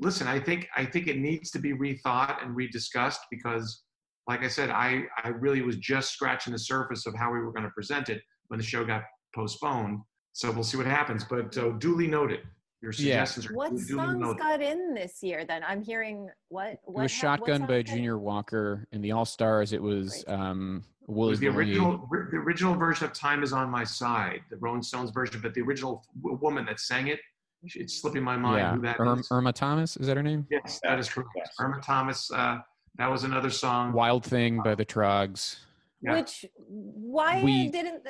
[0.00, 3.82] listen, I think I think it needs to be rethought and rediscussed because,
[4.28, 7.52] like I said, I I really was just scratching the surface of how we were
[7.52, 9.02] going to present it when the show got
[9.34, 10.00] postponed.
[10.32, 11.24] So we'll see what happens.
[11.24, 12.40] But uh, duly noted.
[12.82, 13.24] Your Yeah.
[13.24, 14.38] suggestions are what duly songs noted.
[14.38, 15.44] got in this year?
[15.44, 19.00] Then I'm hearing what it what was ha- shotgun songs by got junior walker in
[19.00, 20.36] the all stars it was Great.
[20.36, 21.58] um It was the Loney.
[21.58, 25.54] original, the original version of "Time Is on My Side," the Rolling Stones version, but
[25.54, 27.20] the original w- woman that sang it,
[27.62, 29.28] it's slipping my mind yeah who that Irma, is.
[29.30, 31.30] Irma thomas is that her name Yes, that is correct.
[31.36, 31.54] Yes.
[31.60, 32.30] Irma Thomas.
[32.32, 32.58] Uh,
[32.96, 33.92] that was another song.
[33.92, 35.60] wild thing by the troggs
[36.02, 36.16] Yeah.
[36.16, 38.02] Which why We- didn't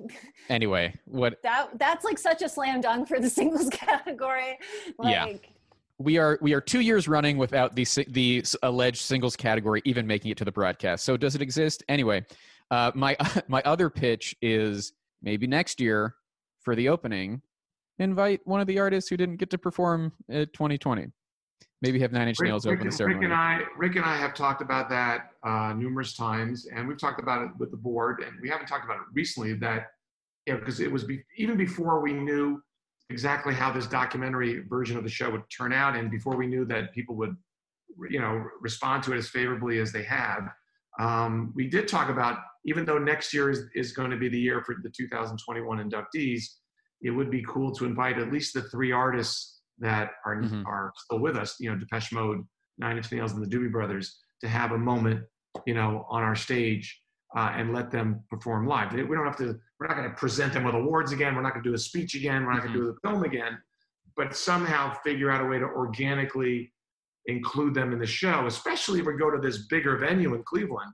[0.48, 4.56] anyway what that that's like such a slam dunk for the singles category.
[5.02, 5.24] Yeah.
[5.24, 5.50] Like
[5.98, 10.30] we are we are two years running without the the alleged singles category even making
[10.30, 11.04] it to the broadcast.
[11.04, 12.24] So does it exist anyway?
[12.70, 13.16] Uh, my
[13.48, 14.92] my other pitch is
[15.22, 16.14] maybe next year
[16.62, 17.42] for the opening,
[17.98, 21.08] invite one of the artists who didn't get to perform at 2020.
[21.82, 24.16] Maybe have Nine Inch Rick, Nails Rick, open the Rick and I, Rick and I
[24.16, 28.22] have talked about that uh, numerous times, and we've talked about it with the board,
[28.22, 29.54] and we haven't talked about it recently.
[29.54, 29.86] That
[30.46, 32.62] you know, because it was be, even before we knew
[33.08, 36.66] exactly how this documentary version of the show would turn out, and before we knew
[36.66, 37.34] that people would,
[38.10, 40.48] you know, respond to it as favorably as they have.
[41.00, 44.38] Um, we did talk about even though next year is, is going to be the
[44.38, 46.44] year for the 2021 inductees,
[47.02, 50.64] it would be cool to invite at least the three artists that are Mhm.
[50.66, 51.58] are still with us.
[51.60, 52.46] You know, Depeche Mode,
[52.78, 55.24] Nine Inch Nails, and the Doobie Brothers to have a moment,
[55.66, 57.02] you know, on our stage
[57.36, 58.92] uh, and let them perform live.
[58.92, 59.58] We don't have to.
[59.78, 61.34] We're not going to present them with awards again.
[61.34, 62.44] We're not going to do a speech again.
[62.44, 63.58] We're not going to do a film again.
[64.16, 66.72] But somehow figure out a way to organically
[67.26, 70.92] include them in the show, especially if we go to this bigger venue in Cleveland.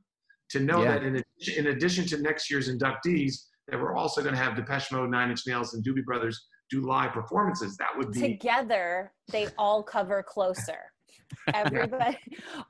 [0.51, 0.93] To know Yeah.
[0.99, 1.23] that in,
[1.57, 5.31] in addition to next year's inductees, that we're also going to have Depeche Mode, Nine
[5.31, 7.77] Inch Nails, and Doobie Brothers do live performances.
[7.77, 10.79] That would be together they all cover closer
[11.55, 12.19] everybody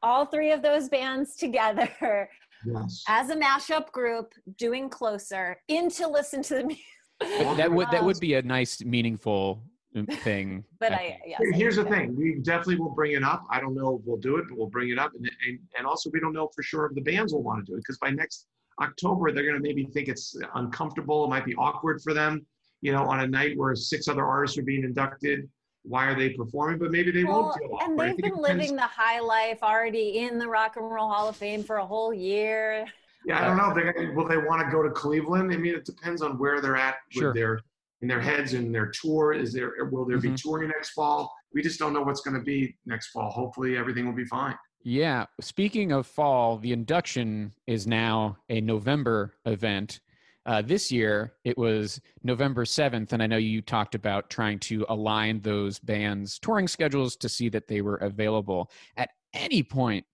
[0.02, 2.30] all three of those bands together
[2.64, 3.04] yes.
[3.06, 6.82] as a mashup group doing closer into listen to the music
[7.20, 9.62] that would that would be a nice, meaningful
[9.94, 10.64] um, thing.
[10.78, 13.22] but I i yes, Here- I Here's the that- thing: we definitely will bring it
[13.22, 13.44] up.
[13.50, 15.86] I don't know if we'll do it, but we'll bring it up, and and, and
[15.86, 17.98] also we don't know for sure if the bands will want to do it because
[17.98, 18.46] by next
[18.82, 21.24] October they're going to maybe think it's uncomfortable.
[21.24, 22.44] It might be awkward for them,
[22.82, 25.48] you know, on a night where six other artists are being inducted.
[25.82, 26.78] Why are they performing?
[26.78, 30.38] But maybe they well, won't feel and they've been living the high life already in
[30.38, 32.86] the rock and roll hall of fame for a whole year
[33.24, 33.72] Yeah, I don't know.
[33.74, 35.52] They're will they want to go to Cleveland?
[35.52, 37.28] I mean, it depends on where they're at Sure.
[37.28, 37.60] with their
[38.02, 39.32] in their heads and their tour.
[39.32, 40.36] Is there will there be Mhm.
[40.42, 41.32] touring next fall?
[41.54, 43.30] We just don't know what's going to be next fall.
[43.30, 44.56] Hopefully, everything will be fine.
[44.82, 45.26] Yeah.
[45.40, 50.00] Speaking of fall, the induction is now a November event.
[50.46, 53.12] Uh, this year, it was November 7th.
[53.12, 57.48] And I know you talked about trying to align those bands' touring schedules to see
[57.48, 58.70] that they were available.
[58.96, 60.06] At any point,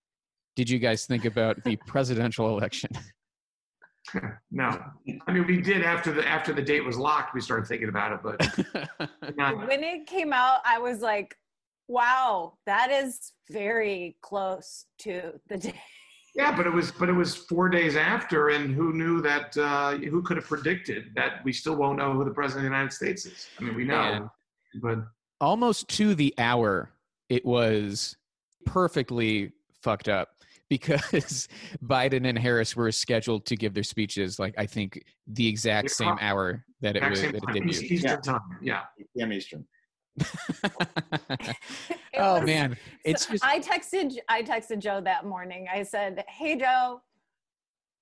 [0.56, 2.90] did you guys think about the presidential election?
[4.50, 4.82] No,
[5.28, 7.34] I mean we did after the after the date was locked.
[7.34, 11.36] We started thinking about it, but not, when it came out i was like
[11.86, 15.80] wow that is very close to the day
[16.34, 19.56] yeah, but it was but it was four days after, and who knew that?
[19.56, 22.76] Uh, who could have predicted that we still won't know who the president of the
[22.76, 23.48] United States is?
[23.58, 24.30] I mean, we know, Man.
[24.82, 24.98] but
[25.40, 26.90] almost to the hour
[27.28, 28.16] it was
[28.64, 29.52] perfectly
[29.82, 30.28] fucked up
[30.72, 31.48] because
[31.84, 36.16] Biden and Harris were scheduled to give their speeches like I think the exact same
[36.20, 37.82] hour that it was same that it time, debuted.
[37.82, 38.16] Eastern Yeah.
[38.16, 38.40] time.
[38.62, 38.80] Yeah,
[39.14, 39.32] p.m.
[39.34, 39.66] Eastern.
[42.14, 45.66] It oh was- man, it's So just I texted I texted Joe that morning.
[45.72, 47.00] I said, "Hey Joe,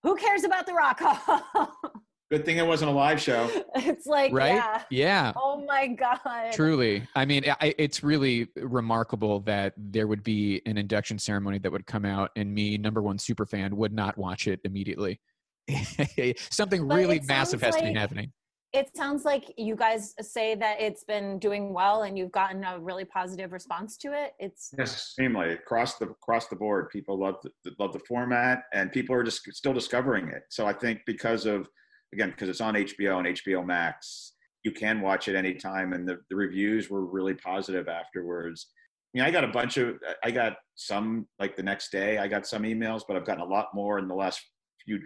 [0.02, 1.72] who cares about the Rock Hall?"
[2.30, 3.48] Good thing it wasn't a live show.
[3.74, 4.54] it's like, right.
[4.54, 4.82] yeah.
[4.90, 6.52] Yeah, Oh my god.
[6.52, 7.02] truly.
[7.16, 11.86] I mean, I, it's really remarkable that there would be an induction ceremony that would
[11.86, 15.20] come out, and me, number one super fan, would not watch it immediately.
[16.50, 18.32] Something But really massive sounds has to be happening.
[18.72, 22.78] It sounds like you guys say that it's been doing well and you've gotten a
[22.78, 24.34] really positive response to it.
[24.38, 24.92] It's yes.
[24.92, 29.24] Extremely across the across the board, people love the, love the format, and people are
[29.24, 30.44] just still discovering it.
[30.50, 31.68] So I think because of
[32.12, 36.18] again because it's on HBO and HBO Max, you can watch it anytime, and the,
[36.28, 38.68] the reviews were really positive afterwards.
[39.12, 42.18] I mean, I got a bunch of I got some like the next day.
[42.18, 44.40] I got some emails, but I've gotten a lot more in the last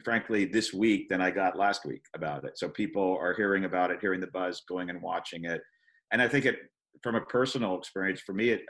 [0.04, 2.58] frankly, this week than I got last week about it.
[2.58, 5.60] So people are hearing about it, hearing the buzz, going and watching it,
[6.12, 6.56] and I think it
[7.02, 8.62] from a personal experience for me it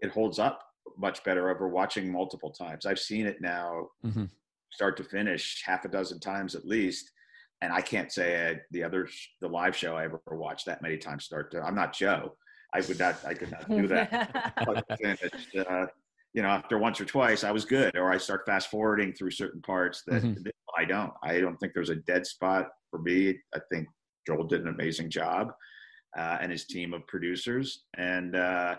[0.00, 0.60] it holds up
[0.96, 2.86] much better over watching multiple times.
[2.86, 4.30] I've seen it now Mhm.
[4.72, 7.10] start to finish half a dozen times at least.
[7.60, 10.80] And I can't say I, the other, sh- the live show I ever watched that
[10.80, 12.34] many times start to, I'm not Joe.
[12.72, 14.54] I would not, I could not do that.
[14.66, 15.86] But uh,
[16.32, 17.96] you know, after once or twice, I was good.
[17.96, 20.42] Or I start fast forwarding through certain parts that Mhm.
[20.44, 21.12] that I don't.
[21.22, 23.40] I don't think there's a dead spot for me.
[23.54, 23.88] I think
[24.26, 25.52] Joel did an amazing job
[26.16, 27.84] uh, and his team of producers.
[27.96, 28.76] And uh,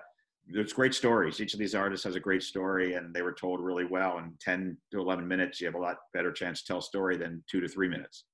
[0.48, 1.42] there's great stories.
[1.42, 4.18] Each of these artists has a great story, and they were told really well.
[4.20, 7.18] In 10 to 11 minutes, you have a lot better chance to tell a story
[7.18, 8.26] than two to three minutes.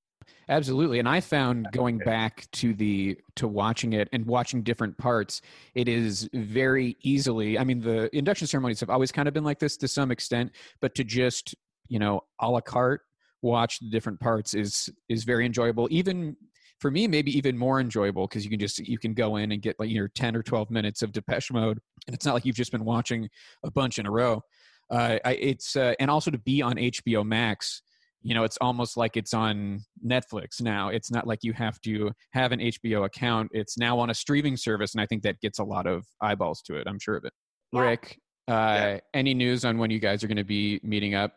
[0.49, 0.99] Absolutely.
[0.99, 5.41] And I found going back to the to watching it and watching different parts,
[5.75, 9.59] it is very easily I mean the induction ceremonies have always kind of been like
[9.59, 11.55] this to some extent, but to just,
[11.89, 13.01] you know, a la carte
[13.41, 15.87] watch the different parts is is very enjoyable.
[15.91, 16.35] Even
[16.79, 19.61] for me, maybe even more enjoyable because you can just you can go in and
[19.61, 21.79] get like your 10 or 12 minutes of Depeche Mode.
[22.05, 23.29] And it's not like you've just been watching
[23.63, 24.41] a bunch in a row.
[24.89, 27.81] Uh, I, it's uh, and also to be on HBO Max
[28.27, 30.89] you know it's almost like it's on netflix now.
[30.89, 33.49] It's not like you have to have an hbo account.
[33.53, 36.61] It's now on a streaming service and i think that gets a lot of eyeballs
[36.63, 37.33] to it i'm sure of it.
[37.71, 37.81] Yeah.
[37.81, 41.33] rick uh, any news on when you guys are going to be meeting up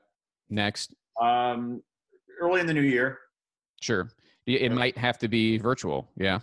[0.49, 0.95] next?
[1.21, 1.83] Um,
[2.41, 3.19] early in the new year,
[3.81, 4.11] sure.
[4.47, 6.39] It it might have to be virtual yeah.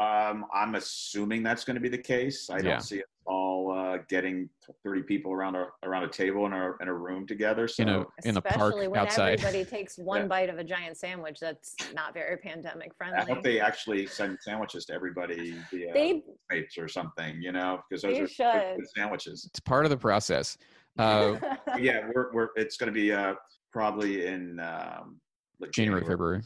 [0.00, 2.50] Um, I'm assuming that's going to be the case.
[2.50, 2.78] I don't Yeah.
[2.78, 4.48] see us all uh, getting
[4.84, 7.66] 30 people around a around a table in a in a room together.
[7.68, 9.40] So in a in a park Especially when outside.
[9.40, 10.26] everybody takes one Yeah.
[10.26, 13.18] bite of a giant sandwich that's not very pandemic friendly.
[13.18, 17.80] I hope they actually send sandwiches to everybody via They Mates or something, you know,
[17.88, 18.76] because those are good- should.
[18.76, 19.44] good sandwiches.
[19.48, 20.56] It's part of the process.
[20.98, 21.36] Uh,
[21.78, 23.34] yeah, we're we're it's going to be uh,
[23.72, 25.18] probably in um,
[25.60, 26.42] like January, February.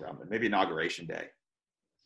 [0.00, 1.26] around maybe inauguration day.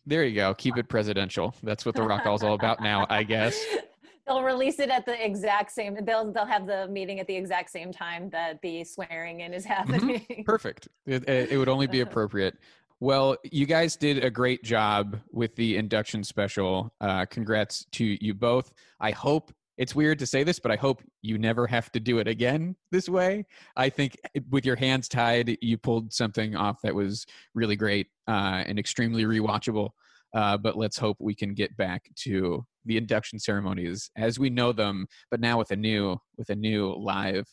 [0.09, 0.55] There you go.
[0.55, 1.55] Keep it presidential.
[1.64, 3.60] That's what the rock hall's all about now, I guess.
[4.27, 5.97] they'll release it at the exact same.
[6.05, 9.65] They'll they'll have the meeting at the exact same time that the swearing in is
[9.66, 9.93] Mm-hmm.
[9.93, 10.43] happening.
[10.47, 10.89] Perfect.
[11.07, 12.57] It, it it would only be appropriate.
[13.01, 16.93] Well, you guys did a great job with the induction special.
[17.01, 18.73] Uh, congrats to you both.
[19.01, 22.19] I hope it's weird to say this, but I hope you never have to do
[22.20, 23.44] it again this way.
[23.77, 24.16] I think
[24.51, 29.24] with your hands tied, you pulled something off that was really great uh, and extremely
[29.24, 29.90] rewatchable.
[30.35, 34.73] Uh, but let's hope we can get back to the induction ceremonies as we know
[34.73, 37.47] them, but now with a new with a new live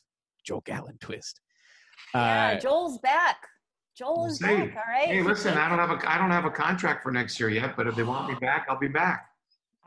[0.46, 1.40] Joel Gallen twist.
[2.14, 3.38] yeah, Uh, Joel's back.
[3.96, 4.76] Joel is Hey, back.
[4.76, 5.08] All right.
[5.08, 7.76] Hey, listen, I don't have a I don't have a contract for next year yet,
[7.78, 9.28] but if they want me back, I'll be back.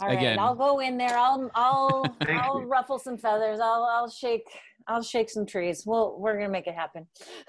[0.00, 0.38] All right, Again.
[0.38, 1.16] I'll go in there.
[1.16, 2.66] I'll I'll I'll you.
[2.66, 3.58] ruffle some feathers.
[3.60, 4.44] I'll I'll shake
[4.88, 5.82] I'll shake some trees.
[5.86, 7.06] Well, we're gonna make it happen.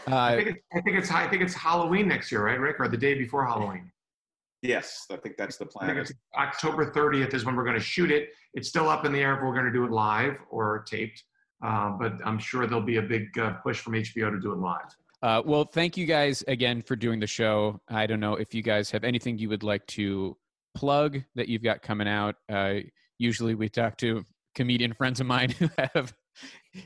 [0.08, 2.78] I uh, think it's I think it's I think it's Halloween next year, right, Rick,
[2.80, 3.92] or the day before Halloween.
[4.62, 6.04] Yes, I think that's the plan.
[6.36, 8.30] October 30th is when we're going to shoot it.
[8.54, 11.24] It's still up in the air if we're going to do it live or taped,
[11.64, 14.60] uh, but I'm sure there'll be a big uh, push from HBO to do it
[14.60, 14.96] live.
[15.22, 17.80] Uh, well, thank you guys again for doing the show.
[17.88, 20.38] I don't know if you guys have anything you would like to
[20.76, 22.36] plug that you've got coming out.
[22.50, 22.76] Uh,
[23.18, 24.24] usually we talk to
[24.56, 26.14] comedian friends of mine who have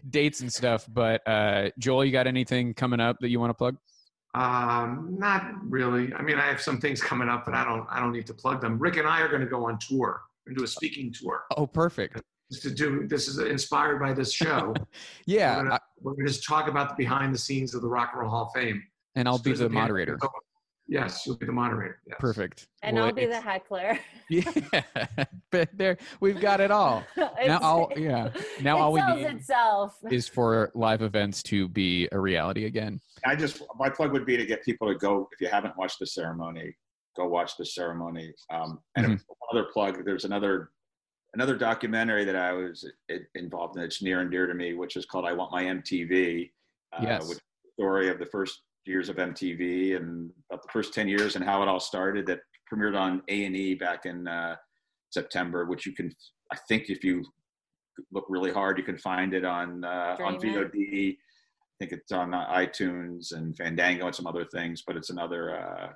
[0.09, 3.53] dates and stuff, but uh, Joel, you got anything coming up that you want to
[3.53, 3.77] plug?
[4.33, 6.13] Um, not really.
[6.13, 8.33] I mean, I have some things coming up, but I don't I don't need to
[8.33, 8.79] plug them.
[8.79, 10.21] Rick and I are going to go on tour.
[10.45, 11.43] Going to do a speaking tour.
[11.57, 12.21] Oh, perfect.
[12.51, 14.73] Just to do this is inspired by this show.
[15.25, 18.21] Yeah, we're, we're gonna just talk about the behind the scenes of the Rock and
[18.21, 18.83] Roll Hall of Fame.
[19.15, 20.17] and I'll be the moderator.
[20.91, 22.01] Yes, you'll be the moderator.
[22.05, 22.17] Yes.
[22.19, 22.67] Perfect.
[22.83, 23.97] And Well, I'll be the heckler.
[24.29, 24.43] Yeah,
[25.51, 27.03] but there we've got it all.
[27.17, 28.29] now I'll- yeah.
[28.61, 29.97] Now it all we need itself.
[30.09, 32.99] Is for live events to be a reality again.
[33.25, 35.99] I just my plug would be to get people to go if you haven't watched
[35.99, 36.75] the ceremony,
[37.15, 38.33] go watch the ceremony.
[38.49, 39.21] Um, and Mhm.
[39.51, 40.71] another plug, there's another
[41.33, 42.85] another documentary that I was
[43.35, 43.83] involved in.
[43.83, 46.51] It's near and dear to me, which is called "I Want My MTV,"
[46.93, 47.27] uh, Yes.
[47.29, 51.07] which is the story of the first years of MTV and about the first ten
[51.07, 52.25] years and how it all started.
[52.25, 52.39] That
[52.71, 54.55] premiered on A and E back in uh,
[55.11, 56.11] September, which you can,
[56.51, 57.23] I think, if you
[58.11, 60.39] look really hard, you can find it on uh, on.
[60.39, 61.17] VOD.
[61.17, 65.59] I think it's on uh, iTunes and Fandango and some other things, but it's another.
[65.59, 65.89] Uh,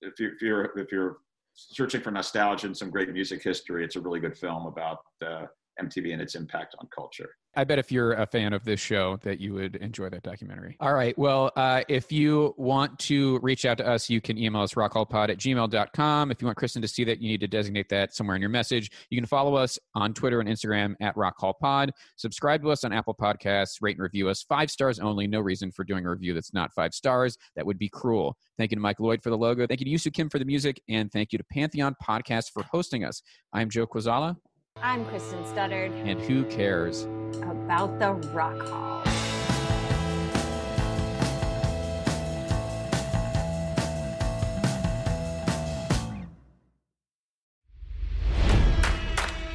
[0.00, 1.18] if you're if you're if you're
[1.54, 5.46] searching for nostalgia and some great music history, it's a really good film about uh,
[5.80, 7.30] MTV and its impact on culture.
[7.58, 10.76] I bet if you're a fan of this show that you would enjoy that documentary.
[10.78, 11.16] All right.
[11.16, 15.30] Well, uh, if you want to reach out to us, you can email us rockhallpod
[15.30, 16.30] at gmail.com.
[16.30, 18.50] If you want Kristen to see that, you need to designate that somewhere in your
[18.50, 18.90] message.
[19.08, 21.90] You can follow us on Twitter and Instagram at rockhallpod.
[22.16, 23.78] Subscribe to us on Apple Podcasts.
[23.80, 24.42] Rate and review us.
[24.42, 25.26] Five stars only.
[25.26, 27.38] No reason for doing a review that's not five stars.
[27.56, 28.36] That would be cruel.
[28.58, 29.66] Thank you to Mike Lloyd for the logo.
[29.66, 30.82] Thank you to Yusu Kim for the music.
[30.90, 33.22] And thank you to Pantheon Podcast for hosting us.
[33.54, 34.36] I'm Joe Quazala,
[34.82, 37.06] I'm Kristen Studard and who cares?
[37.42, 39.02] about the Rock Hall.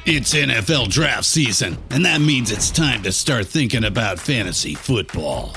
[0.04, 5.56] It's NFL draft season, and that means it's time to start thinking about fantasy football.